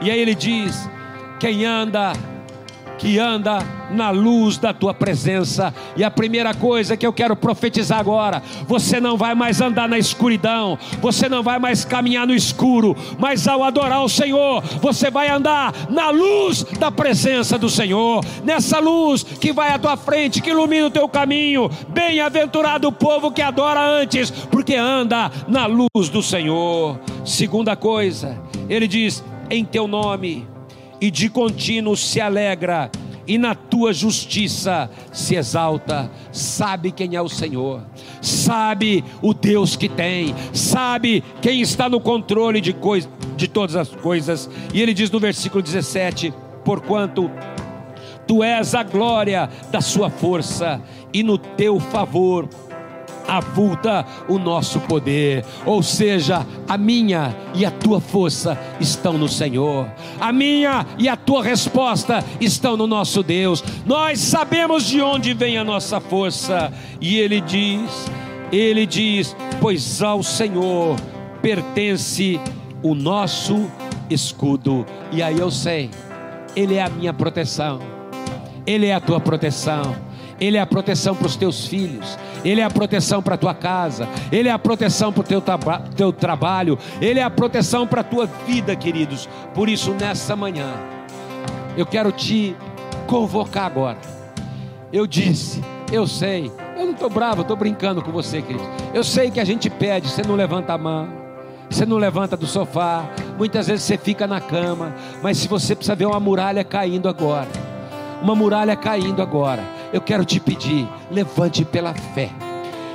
E 0.00 0.10
aí 0.10 0.18
ele 0.18 0.34
diz: 0.34 0.88
quem 1.38 1.64
anda, 1.64 2.12
que 2.98 3.18
anda 3.18 3.58
na 3.94 4.10
luz 4.10 4.58
da 4.58 4.74
tua 4.74 4.92
presença. 4.92 5.72
E 5.96 6.04
a 6.04 6.10
primeira 6.10 6.52
coisa 6.52 6.96
que 6.96 7.06
eu 7.06 7.12
quero 7.12 7.36
profetizar 7.36 7.98
agora: 7.98 8.42
você 8.66 9.00
não 9.00 9.16
vai 9.16 9.34
mais 9.34 9.60
andar 9.60 9.88
na 9.88 9.98
escuridão, 9.98 10.78
você 11.00 11.28
não 11.28 11.42
vai 11.42 11.58
mais 11.58 11.84
caminhar 11.84 12.26
no 12.26 12.34
escuro, 12.34 12.96
mas 13.18 13.46
ao 13.48 13.62
adorar 13.62 14.04
o 14.04 14.08
Senhor, 14.08 14.62
você 14.80 15.10
vai 15.10 15.28
andar 15.28 15.72
na 15.88 16.10
luz 16.10 16.64
da 16.78 16.90
presença 16.90 17.58
do 17.58 17.70
Senhor, 17.70 18.24
nessa 18.44 18.78
luz 18.78 19.22
que 19.22 19.52
vai 19.52 19.70
à 19.70 19.78
tua 19.78 19.96
frente, 19.96 20.42
que 20.42 20.50
ilumina 20.50 20.88
o 20.88 20.90
teu 20.90 21.08
caminho. 21.08 21.70
Bem-aventurado 21.88 22.88
o 22.88 22.92
povo 22.92 23.30
que 23.30 23.42
adora 23.42 23.80
antes, 23.80 24.30
porque 24.30 24.74
anda 24.74 25.30
na 25.46 25.66
luz 25.66 26.08
do 26.10 26.22
Senhor. 26.22 26.98
Segunda 27.24 27.76
coisa, 27.76 28.40
ele 28.68 28.88
diz: 28.88 29.22
em 29.50 29.64
teu 29.64 29.86
nome 29.86 30.46
e 31.00 31.10
de 31.10 31.28
contínuo 31.28 31.96
se 31.96 32.20
alegra, 32.20 32.90
e 33.26 33.38
na 33.38 33.54
tua 33.54 33.92
justiça 33.92 34.90
se 35.12 35.34
exalta. 35.34 36.10
Sabe 36.32 36.90
quem 36.92 37.16
é 37.16 37.22
o 37.22 37.28
Senhor, 37.28 37.82
sabe 38.20 39.04
o 39.22 39.32
Deus 39.32 39.76
que 39.76 39.88
tem, 39.88 40.34
sabe 40.52 41.22
quem 41.40 41.60
está 41.60 41.88
no 41.88 42.00
controle 42.00 42.60
de, 42.60 42.72
coi- 42.72 43.04
de 43.36 43.48
todas 43.48 43.76
as 43.76 43.88
coisas. 43.88 44.48
E 44.72 44.80
ele 44.82 44.92
diz 44.94 45.10
no 45.10 45.18
versículo 45.20 45.62
17: 45.62 46.32
Porquanto 46.64 47.30
tu 48.26 48.42
és 48.42 48.74
a 48.74 48.82
glória 48.82 49.48
da 49.70 49.80
sua 49.80 50.08
força, 50.08 50.80
e 51.12 51.22
no 51.22 51.36
teu 51.38 51.78
favor 51.78 52.48
avulta 53.26 54.04
o 54.28 54.38
nosso 54.38 54.80
poder, 54.80 55.44
ou 55.64 55.82
seja, 55.82 56.46
a 56.68 56.76
minha 56.76 57.34
e 57.54 57.64
a 57.64 57.70
tua 57.70 58.00
força 58.00 58.58
estão 58.80 59.14
no 59.14 59.28
Senhor, 59.28 59.88
a 60.20 60.32
minha 60.32 60.86
e 60.98 61.08
a 61.08 61.16
tua 61.16 61.42
resposta 61.42 62.24
estão 62.40 62.76
no 62.76 62.86
nosso 62.86 63.22
Deus. 63.22 63.62
Nós 63.86 64.20
sabemos 64.20 64.84
de 64.84 65.00
onde 65.00 65.34
vem 65.34 65.58
a 65.58 65.64
nossa 65.64 66.00
força, 66.00 66.72
e 67.00 67.16
Ele 67.18 67.40
diz: 67.40 68.10
Ele 68.52 68.86
diz, 68.86 69.34
pois 69.60 70.02
ao 70.02 70.22
Senhor 70.22 70.96
pertence 71.40 72.40
o 72.82 72.94
nosso 72.94 73.70
escudo, 74.10 74.84
e 75.10 75.22
aí 75.22 75.38
eu 75.38 75.50
sei, 75.50 75.90
Ele 76.54 76.74
é 76.74 76.82
a 76.82 76.90
minha 76.90 77.12
proteção. 77.12 77.80
Ele 78.66 78.86
é 78.86 78.94
a 78.94 79.00
tua 79.00 79.20
proteção. 79.20 79.94
Ele 80.40 80.56
é 80.56 80.60
a 80.60 80.66
proteção 80.66 81.14
para 81.14 81.26
os 81.26 81.36
teus 81.36 81.66
filhos. 81.66 82.18
Ele 82.44 82.60
é 82.60 82.64
a 82.64 82.70
proteção 82.70 83.22
para 83.22 83.34
a 83.34 83.38
tua 83.38 83.54
casa. 83.54 84.08
Ele 84.30 84.48
é 84.48 84.52
a 84.52 84.58
proteção 84.58 85.12
para 85.12 85.20
o 85.20 85.24
teu, 85.24 85.40
traba- 85.40 85.82
teu 85.96 86.12
trabalho. 86.12 86.78
Ele 87.00 87.20
é 87.20 87.22
a 87.22 87.30
proteção 87.30 87.86
para 87.86 88.00
a 88.00 88.04
tua 88.04 88.26
vida, 88.46 88.74
queridos. 88.74 89.28
Por 89.54 89.68
isso, 89.68 89.92
nessa 89.92 90.34
manhã, 90.34 90.74
eu 91.76 91.86
quero 91.86 92.10
te 92.12 92.56
convocar 93.06 93.66
agora. 93.66 93.98
Eu 94.92 95.06
disse, 95.06 95.62
eu 95.92 96.06
sei, 96.06 96.52
eu 96.76 96.86
não 96.86 96.92
estou 96.92 97.10
bravo, 97.10 97.42
estou 97.42 97.56
brincando 97.56 98.02
com 98.02 98.12
você, 98.12 98.40
querido. 98.40 98.64
Eu 98.92 99.02
sei 99.02 99.30
que 99.30 99.40
a 99.40 99.44
gente 99.44 99.68
pede, 99.68 100.08
você 100.08 100.22
não 100.22 100.36
levanta 100.36 100.72
a 100.72 100.78
mão, 100.78 101.08
você 101.68 101.84
não 101.84 101.96
levanta 101.96 102.36
do 102.36 102.46
sofá, 102.46 103.04
muitas 103.36 103.66
vezes 103.66 103.82
você 103.82 103.98
fica 103.98 104.26
na 104.26 104.40
cama, 104.40 104.94
mas 105.20 105.38
se 105.38 105.48
você 105.48 105.74
precisa 105.74 105.96
ver 105.96 106.06
uma 106.06 106.20
muralha 106.20 106.62
caindo 106.62 107.08
agora, 107.08 107.48
uma 108.22 108.36
muralha 108.36 108.76
caindo 108.76 109.20
agora, 109.20 109.62
eu 109.94 110.00
quero 110.00 110.24
te 110.24 110.40
pedir, 110.40 110.88
levante 111.08 111.64
pela 111.64 111.94
fé 111.94 112.28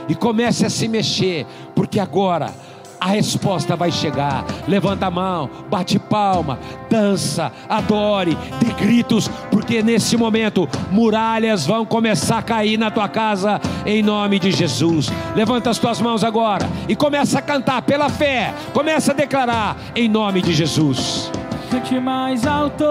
e 0.10 0.14
comece 0.14 0.66
a 0.66 0.70
se 0.70 0.86
mexer, 0.86 1.46
porque 1.74 1.98
agora 1.98 2.54
a 3.00 3.08
resposta 3.08 3.74
vai 3.78 3.90
chegar. 3.90 4.44
Levanta 4.68 5.06
a 5.06 5.12
mão, 5.12 5.50
bate 5.70 5.98
palma, 5.98 6.60
dança, 6.90 7.54
adore, 7.70 8.38
dê 8.60 8.74
gritos, 8.74 9.30
porque 9.50 9.82
nesse 9.82 10.18
momento 10.18 10.68
muralhas 10.92 11.66
vão 11.66 11.86
começar 11.86 12.40
a 12.40 12.44
cair 12.44 12.78
na 12.78 12.92
tua 12.92 13.08
casa 13.08 13.62
em 13.86 14.04
nome 14.04 14.38
de 14.38 14.52
Jesus. 14.52 15.08
Levanta 15.34 15.70
as 15.70 15.78
tuas 15.78 16.02
mãos 16.02 16.22
agora 16.22 16.68
e 16.90 16.98
começa 16.98 17.40
a 17.40 17.42
cantar 17.42 17.82
pela 17.84 18.10
fé. 18.10 18.54
Começa 18.74 19.14
a 19.14 19.16
declarar 19.16 19.78
em 19.96 20.10
nome 20.10 20.42
de 20.42 20.52
Jesus. 20.52 21.32
Cante 21.72 21.98
mais 21.98 22.46
alto, 22.46 22.84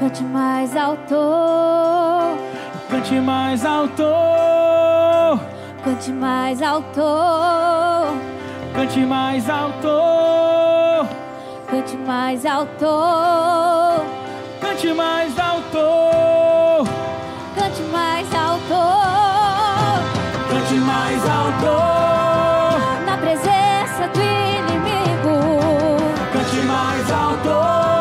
Cante 0.00 0.22
mais 0.22 0.76
alto, 0.76 1.16
cante 2.88 3.14
mais 3.20 3.64
alto, 3.64 4.04
cante 5.84 6.12
mais 6.12 6.62
alto, 6.62 7.00
cante 8.74 9.00
mais 9.00 9.50
alto, 9.50 9.88
cante 11.68 11.96
mais 12.06 12.46
alto, 12.46 12.86
cante 14.60 14.94
mais 14.94 15.38
alto, 15.38 16.88
cante 17.56 17.82
mais 17.92 18.34
alto. 18.34 18.80
cante 20.48 20.74
mais 20.74 21.22
alto, 21.28 21.74
Na 23.04 23.16
presença 23.18 24.06
do 24.14 24.20
inimigo, 24.20 25.36
cante 26.32 26.60
mais 26.66 27.10
alto, 27.10 27.97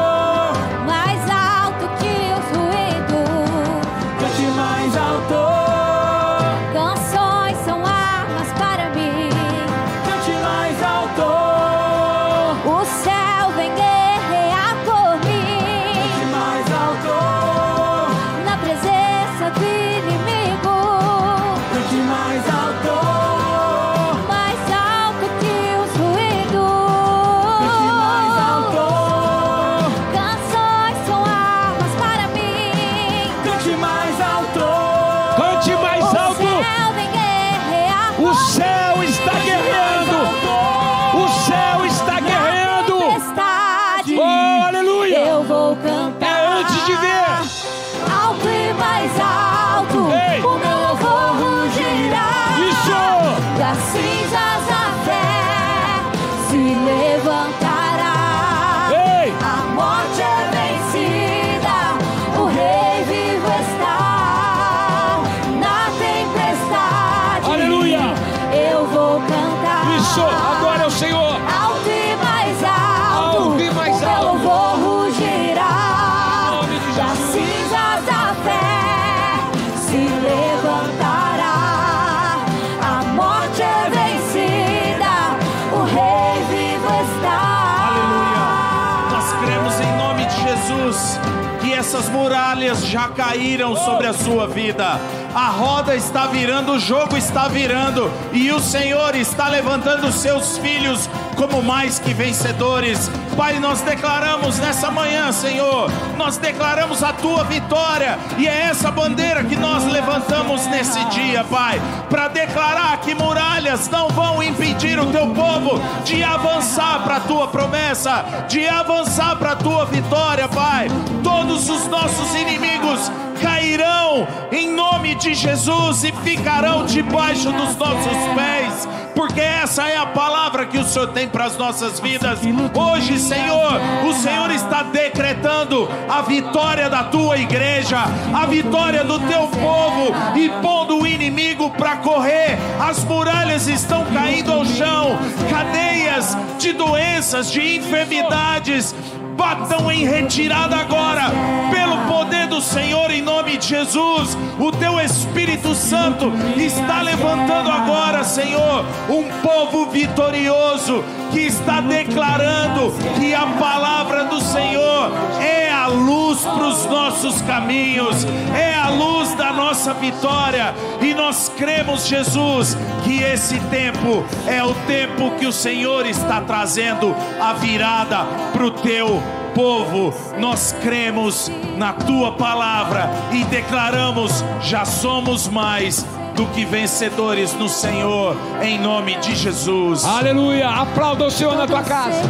Jesus 90.67 91.56
essas 91.73 92.09
muralhas 92.09 92.85
já 92.85 93.09
caíram 93.09 93.75
sobre 93.75 94.07
a 94.07 94.13
sua 94.13 94.47
vida. 94.47 94.99
A 95.33 95.49
roda 95.49 95.95
está 95.95 96.25
virando, 96.27 96.73
o 96.73 96.79
jogo 96.79 97.15
está 97.15 97.47
virando, 97.47 98.11
e 98.33 98.51
o 98.51 98.59
Senhor 98.59 99.15
está 99.15 99.47
levantando 99.47 100.11
seus 100.11 100.57
filhos 100.57 101.09
como 101.35 101.61
mais 101.61 101.99
que 101.99 102.13
vencedores. 102.13 103.09
Pai, 103.35 103.59
nós 103.59 103.81
declaramos 103.81 104.57
nessa 104.57 104.89
manhã, 104.89 105.31
Senhor, 105.31 105.91
nós 106.17 106.37
declaramos 106.37 107.03
a 107.03 107.13
tua 107.13 107.43
vitória, 107.43 108.17
e 108.37 108.47
é 108.47 108.61
essa 108.61 108.89
bandeira 108.89 109.43
que 109.43 109.55
nós 109.55 109.85
levantamos 109.85 110.65
nesse 110.65 111.03
dia, 111.05 111.43
Pai, 111.43 111.79
para 112.09 112.27
declarar 112.29 112.97
que 113.01 113.13
muralhas 113.13 113.87
não 113.89 114.09
vão 114.09 114.41
impedir 114.41 114.99
o 114.99 115.05
teu 115.11 115.27
povo 115.27 115.79
de 116.03 116.23
avançar 116.23 117.03
para 117.03 117.17
a 117.17 117.21
tua 117.21 117.47
promessa, 117.47 118.25
de 118.47 118.67
avançar 118.67 119.35
para 119.35 119.51
a 119.51 119.55
tua 119.55 119.85
vitória, 119.85 120.47
Pai. 120.47 120.87
Todos 121.23 121.56
os 121.57 121.87
nossos 121.87 122.35
inimigos 122.35 123.11
cairão 123.41 124.27
em 124.51 124.69
nome 124.69 125.15
de 125.15 125.33
Jesus 125.33 126.03
e 126.03 126.11
ficarão 126.11 126.85
debaixo 126.85 127.51
dos 127.51 127.75
nossos 127.75 128.17
pés, 128.35 128.87
porque 129.15 129.41
essa 129.41 129.87
é 129.87 129.97
a 129.97 130.05
palavra 130.05 130.65
que 130.65 130.77
o 130.77 130.83
Senhor 130.83 131.07
tem 131.09 131.27
para 131.27 131.45
as 131.45 131.57
nossas 131.57 131.99
vidas. 131.99 132.39
Hoje, 132.73 133.19
Senhor, 133.19 133.79
o 134.07 134.13
Senhor 134.13 134.51
está 134.51 134.83
decretando 134.83 135.89
a 136.07 136.21
vitória 136.21 136.89
da 136.89 137.03
tua 137.05 137.37
igreja, 137.37 137.97
a 138.33 138.45
vitória 138.45 139.03
do 139.03 139.19
teu 139.19 139.47
povo 139.47 140.13
e 140.35 140.49
pondo 140.61 140.99
o 140.99 141.07
inimigo 141.07 141.71
para 141.71 141.97
correr. 141.97 142.57
As 142.79 143.03
muralhas 143.03 143.67
estão 143.67 144.05
caindo 144.05 144.51
ao 144.51 144.65
chão, 144.65 145.17
cadeias 145.49 146.37
de 146.59 146.73
doenças, 146.73 147.51
de 147.51 147.77
enfermidades 147.77 148.95
batam 149.37 149.91
em 149.91 150.03
retirada 150.03 150.75
agora, 150.75 151.31
pelo 151.71 152.06
poder 152.27 152.47
do 152.47 152.59
Senhor, 152.59 153.09
em 153.09 153.21
nome 153.21 153.57
de 153.57 153.67
Jesus. 153.67 154.37
O 154.59 154.69
teu 154.69 154.99
Espírito 154.99 155.73
Santo 155.73 156.33
está 156.57 157.01
levantando 157.01 157.71
agora, 157.71 158.21
Senhor, 158.25 158.83
um 159.09 159.23
povo 159.41 159.85
vitorioso 159.89 161.05
que 161.31 161.39
está 161.39 161.79
declarando 161.79 162.93
que 163.17 163.33
a 163.33 163.45
palavra 163.45 164.25
do 164.25 164.41
Senhor 164.41 165.09
é 165.39 165.69
a 165.69 165.87
luz 165.87 166.41
para 166.41 166.67
os 166.67 166.85
nossos 166.85 167.41
caminhos, 167.43 168.25
é 168.53 168.75
a 168.75 168.89
luz 168.89 169.33
da 169.35 169.53
nossa 169.53 169.93
vitória, 169.93 170.75
e 171.01 171.13
nós 171.13 171.49
cremos, 171.57 172.07
Jesus, 172.07 172.77
que 173.05 173.23
esse 173.23 173.57
tempo 173.69 174.25
é 174.47 174.61
o 174.61 174.73
tempo 174.85 175.31
que 175.39 175.45
o 175.45 175.53
Senhor 175.53 176.05
está 176.05 176.41
trazendo 176.41 177.15
a 177.39 177.53
virada 177.53 178.25
para 178.51 178.65
o 178.65 178.71
teu 178.71 179.23
povo, 179.57 180.13
nós 180.37 180.75
cremos 180.83 181.51
na 181.77 181.91
tua 181.91 182.33
palavra 182.33 183.09
e 183.31 183.43
declaramos: 183.45 184.45
já 184.61 184.85
somos 184.85 185.47
mais 185.47 186.05
do 186.35 186.45
que 186.45 186.63
vencedores 186.63 187.55
no 187.55 187.67
Senhor, 187.67 188.37
em 188.61 188.79
nome 188.79 189.15
de 189.15 189.35
Jesus. 189.35 190.05
Aleluia! 190.05 190.69
Aplauda 190.69 191.25
o 191.25 191.31
Senhor 191.31 191.55
na 191.55 191.65
tua 191.65 191.81
casa. 191.81 192.21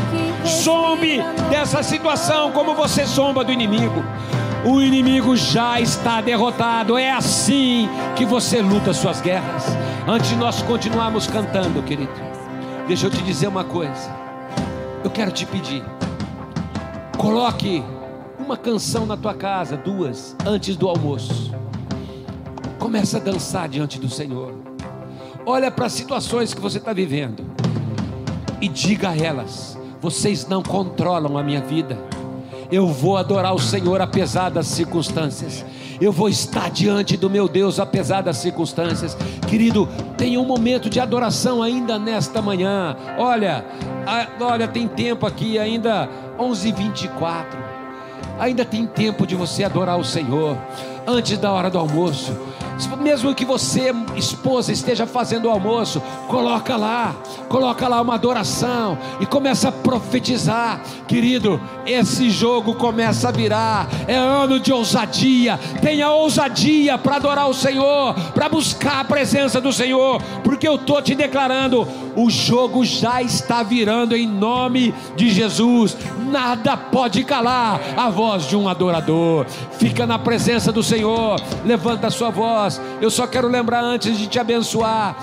Sombe 0.45 1.21
dessa 1.49 1.83
situação 1.83 2.53
como 2.53 2.73
você 2.73 3.05
somba 3.05 3.43
do 3.43 3.51
inimigo. 3.51 4.01
O 4.63 4.81
inimigo 4.81 5.35
já 5.35 5.81
está 5.81 6.21
derrotado. 6.21 6.97
É 6.97 7.11
assim 7.11 7.89
que 8.15 8.23
você 8.25 8.61
luta 8.61 8.93
suas 8.93 9.19
guerras. 9.19 9.65
Antes 10.07 10.29
de 10.29 10.37
nós 10.37 10.61
continuarmos 10.61 11.27
cantando, 11.27 11.83
querido, 11.83 12.13
deixa 12.87 13.07
eu 13.07 13.11
te 13.11 13.21
dizer 13.21 13.47
uma 13.47 13.65
coisa. 13.65 14.15
Eu 15.03 15.11
quero 15.11 15.31
te 15.31 15.45
pedir. 15.45 15.96
Coloque 17.17 17.83
uma 18.37 18.55
canção 18.55 19.05
na 19.05 19.17
tua 19.17 19.33
casa, 19.33 19.75
duas, 19.75 20.35
antes 20.45 20.75
do 20.77 20.87
almoço. 20.87 21.51
Começa 22.77 23.17
a 23.17 23.19
dançar 23.19 23.67
diante 23.67 23.99
do 23.99 24.07
Senhor. 24.07 24.53
Olha 25.43 25.71
para 25.71 25.87
as 25.87 25.93
situações 25.93 26.53
que 26.53 26.61
você 26.61 26.77
está 26.77 26.93
vivendo 26.93 27.43
e 28.61 28.67
diga 28.67 29.09
a 29.09 29.17
elas: 29.17 29.77
vocês 29.99 30.47
não 30.47 30.61
controlam 30.61 31.37
a 31.37 31.43
minha 31.43 31.61
vida. 31.61 31.97
Eu 32.71 32.87
vou 32.87 33.17
adorar 33.17 33.55
o 33.55 33.59
Senhor 33.59 33.99
apesar 33.99 34.49
das 34.49 34.67
circunstâncias. 34.67 35.65
Eu 35.99 36.11
vou 36.11 36.29
estar 36.29 36.69
diante 36.69 37.17
do 37.17 37.29
meu 37.29 37.47
Deus 37.47 37.79
apesar 37.79 38.21
das 38.21 38.37
circunstâncias. 38.37 39.17
Querido, 39.49 39.89
tenha 40.17 40.39
um 40.39 40.45
momento 40.45 40.89
de 40.89 40.99
adoração 40.99 41.63
ainda 41.63 41.97
nesta 41.97 42.41
manhã. 42.41 42.95
Olha, 43.17 43.65
a, 44.05 44.27
olha, 44.43 44.67
tem 44.67 44.87
tempo 44.87 45.25
aqui 45.25 45.57
ainda 45.57 46.07
11:24. 46.37 47.57
Ainda 48.39 48.63
tem 48.63 48.85
tempo 48.85 49.25
de 49.25 49.35
você 49.35 49.63
adorar 49.63 49.97
o 49.97 50.03
Senhor 50.03 50.57
antes 51.07 51.37
da 51.37 51.51
hora 51.51 51.69
do 51.69 51.79
almoço. 51.79 52.35
Mesmo 53.01 53.33
que 53.33 53.45
você, 53.45 53.93
esposa, 54.15 54.71
esteja 54.71 55.07
fazendo 55.07 55.45
o 55.45 55.49
almoço, 55.49 56.01
coloca 56.27 56.75
lá, 56.75 57.15
coloca 57.47 57.87
lá 57.87 58.01
uma 58.01 58.15
adoração 58.15 58.97
e 59.19 59.25
começa 59.25 59.69
a 59.69 59.71
profetizar, 59.71 60.81
querido. 61.07 61.59
Esse 61.85 62.29
jogo 62.29 62.75
começa 62.75 63.29
a 63.29 63.31
virar, 63.31 63.87
é 64.07 64.15
ano 64.15 64.59
de 64.59 64.71
ousadia. 64.73 65.57
Tenha 65.81 66.11
ousadia 66.11 66.97
para 66.97 67.15
adorar 67.15 67.49
o 67.49 67.53
Senhor, 67.53 68.13
para 68.33 68.49
buscar 68.49 68.99
a 68.99 69.05
presença 69.05 69.61
do 69.61 69.71
Senhor, 69.71 70.21
porque 70.43 70.67
eu 70.67 70.75
estou 70.75 71.01
te 71.01 71.15
declarando: 71.15 71.87
o 72.15 72.29
jogo 72.29 72.83
já 72.83 73.21
está 73.21 73.63
virando 73.63 74.15
em 74.15 74.27
nome 74.27 74.93
de 75.15 75.29
Jesus. 75.29 75.95
Nada 76.29 76.75
pode 76.75 77.23
calar 77.23 77.79
a 77.95 78.09
voz 78.09 78.45
de 78.47 78.55
um 78.55 78.67
adorador. 78.67 79.45
Fica 79.79 80.05
na 80.05 80.19
presença 80.19 80.71
do 80.71 80.83
Senhor, 80.83 80.96
levanta 81.65 82.07
a 82.07 82.11
sua 82.11 82.29
voz 82.29 82.81
eu 83.01 83.11
só 83.11 83.27
quero 83.27 83.47
lembrar 83.47 83.83
antes 83.83 84.17
de 84.17 84.27
te 84.27 84.39
abençoar. 84.39 85.15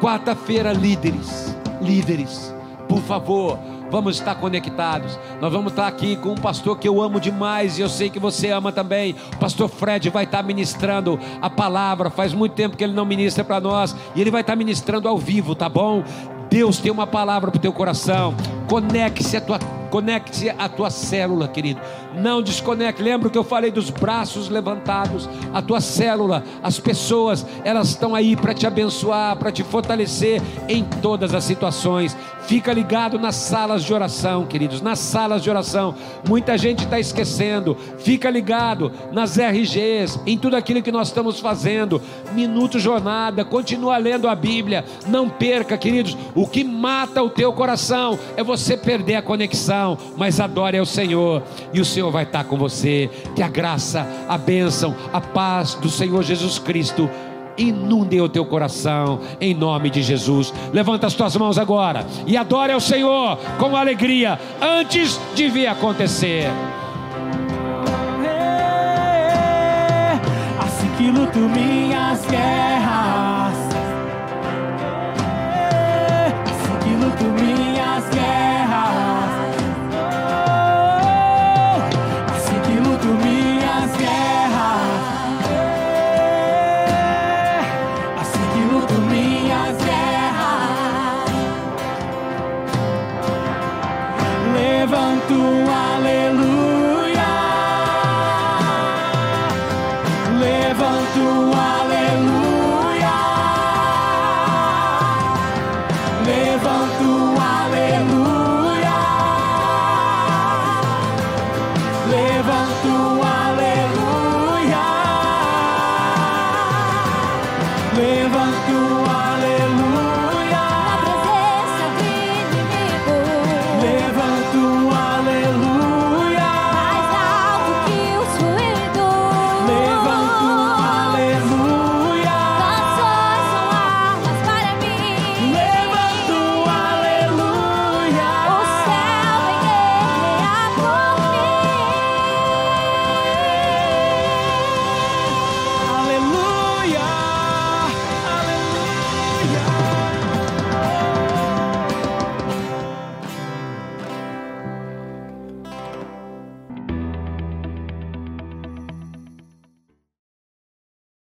Quarta-feira, 0.00 0.72
líderes, 0.72 1.56
líderes, 1.80 2.54
por 2.88 3.00
favor, 3.00 3.58
vamos 3.90 4.16
estar 4.16 4.34
conectados. 4.34 5.18
Nós 5.40 5.52
vamos 5.52 5.72
estar 5.72 5.86
aqui 5.86 6.16
com 6.16 6.30
um 6.30 6.36
pastor 6.36 6.78
que 6.78 6.86
eu 6.86 7.00
amo 7.00 7.18
demais 7.18 7.78
e 7.78 7.82
eu 7.82 7.88
sei 7.88 8.10
que 8.10 8.18
você 8.18 8.50
ama 8.50 8.70
também. 8.70 9.16
O 9.34 9.38
pastor 9.38 9.68
Fred 9.68 10.10
vai 10.10 10.24
estar 10.24 10.42
ministrando 10.42 11.18
a 11.40 11.48
palavra. 11.48 12.10
Faz 12.10 12.34
muito 12.34 12.52
tempo 12.52 12.76
que 12.76 12.84
ele 12.84 12.92
não 12.92 13.06
ministra 13.06 13.42
para 13.42 13.58
nós 13.58 13.96
e 14.14 14.20
ele 14.20 14.30
vai 14.30 14.42
estar 14.42 14.54
ministrando 14.54 15.08
ao 15.08 15.16
vivo, 15.16 15.54
tá 15.54 15.68
bom? 15.68 16.04
Deus 16.50 16.78
tem 16.78 16.92
uma 16.92 17.06
palavra 17.06 17.50
para 17.50 17.58
o 17.58 17.60
teu 17.60 17.72
coração. 17.72 18.34
Conecte-se 18.68 19.36
a 19.36 19.40
tua 19.40 19.58
Conecte 19.90 20.50
a 20.50 20.68
tua 20.68 20.90
célula, 20.90 21.48
querido. 21.48 21.80
Não 22.16 22.42
desconecte. 22.42 23.02
Lembra 23.02 23.30
que 23.30 23.38
eu 23.38 23.44
falei 23.44 23.70
dos 23.70 23.90
braços 23.90 24.48
levantados? 24.48 25.28
A 25.52 25.60
tua 25.60 25.80
célula, 25.80 26.42
as 26.62 26.78
pessoas, 26.80 27.46
elas 27.64 27.88
estão 27.88 28.14
aí 28.14 28.36
para 28.36 28.54
te 28.54 28.66
abençoar, 28.66 29.36
para 29.36 29.52
te 29.52 29.62
fortalecer 29.62 30.40
em 30.68 30.82
todas 30.84 31.34
as 31.34 31.44
situações. 31.44 32.16
Fica 32.46 32.72
ligado 32.72 33.18
nas 33.18 33.34
salas 33.34 33.82
de 33.84 33.92
oração, 33.92 34.46
queridos. 34.46 34.80
Nas 34.80 34.98
salas 34.98 35.42
de 35.42 35.50
oração. 35.50 35.94
Muita 36.28 36.56
gente 36.56 36.84
está 36.84 36.98
esquecendo. 36.98 37.76
Fica 37.98 38.30
ligado 38.30 38.92
nas 39.12 39.36
RGs, 39.36 40.20
em 40.26 40.38
tudo 40.38 40.56
aquilo 40.56 40.82
que 40.82 40.92
nós 40.92 41.08
estamos 41.08 41.40
fazendo. 41.40 42.00
Minuto 42.32 42.78
jornada. 42.78 43.44
Continua 43.44 43.98
lendo 43.98 44.28
a 44.28 44.34
Bíblia. 44.34 44.84
Não 45.08 45.28
perca, 45.28 45.76
queridos. 45.76 46.16
O 46.34 46.46
que 46.46 46.62
mata 46.62 47.22
o 47.22 47.30
teu 47.30 47.52
coração 47.52 48.18
é 48.36 48.42
você 48.42 48.76
perder 48.76 49.16
a 49.16 49.22
conexão 49.22 49.76
mas 50.16 50.40
adore 50.40 50.78
ao 50.78 50.86
Senhor 50.86 51.42
e 51.72 51.80
o 51.80 51.84
Senhor 51.84 52.05
vai 52.10 52.24
estar 52.24 52.44
com 52.44 52.56
você. 52.56 53.10
Que 53.34 53.42
a 53.42 53.48
graça, 53.48 54.06
a 54.28 54.38
bênção, 54.38 54.94
a 55.12 55.20
paz 55.20 55.74
do 55.74 55.88
Senhor 55.88 56.22
Jesus 56.22 56.58
Cristo 56.58 57.08
inunde 57.58 58.20
o 58.20 58.28
teu 58.28 58.44
coração, 58.44 59.20
em 59.40 59.54
nome 59.54 59.90
de 59.90 60.02
Jesus. 60.02 60.52
Levanta 60.72 61.06
as 61.06 61.14
tuas 61.14 61.36
mãos 61.36 61.58
agora 61.58 62.06
e 62.26 62.36
adore 62.36 62.72
ao 62.72 62.80
Senhor 62.80 63.38
com 63.58 63.76
alegria, 63.76 64.38
antes 64.60 65.18
de 65.34 65.48
vir 65.48 65.66
acontecer. 65.66 66.50
Assim 70.58 70.88
que 70.98 71.10
luto 71.10 71.38
minhas 71.38 72.24
guerras, 72.26 73.25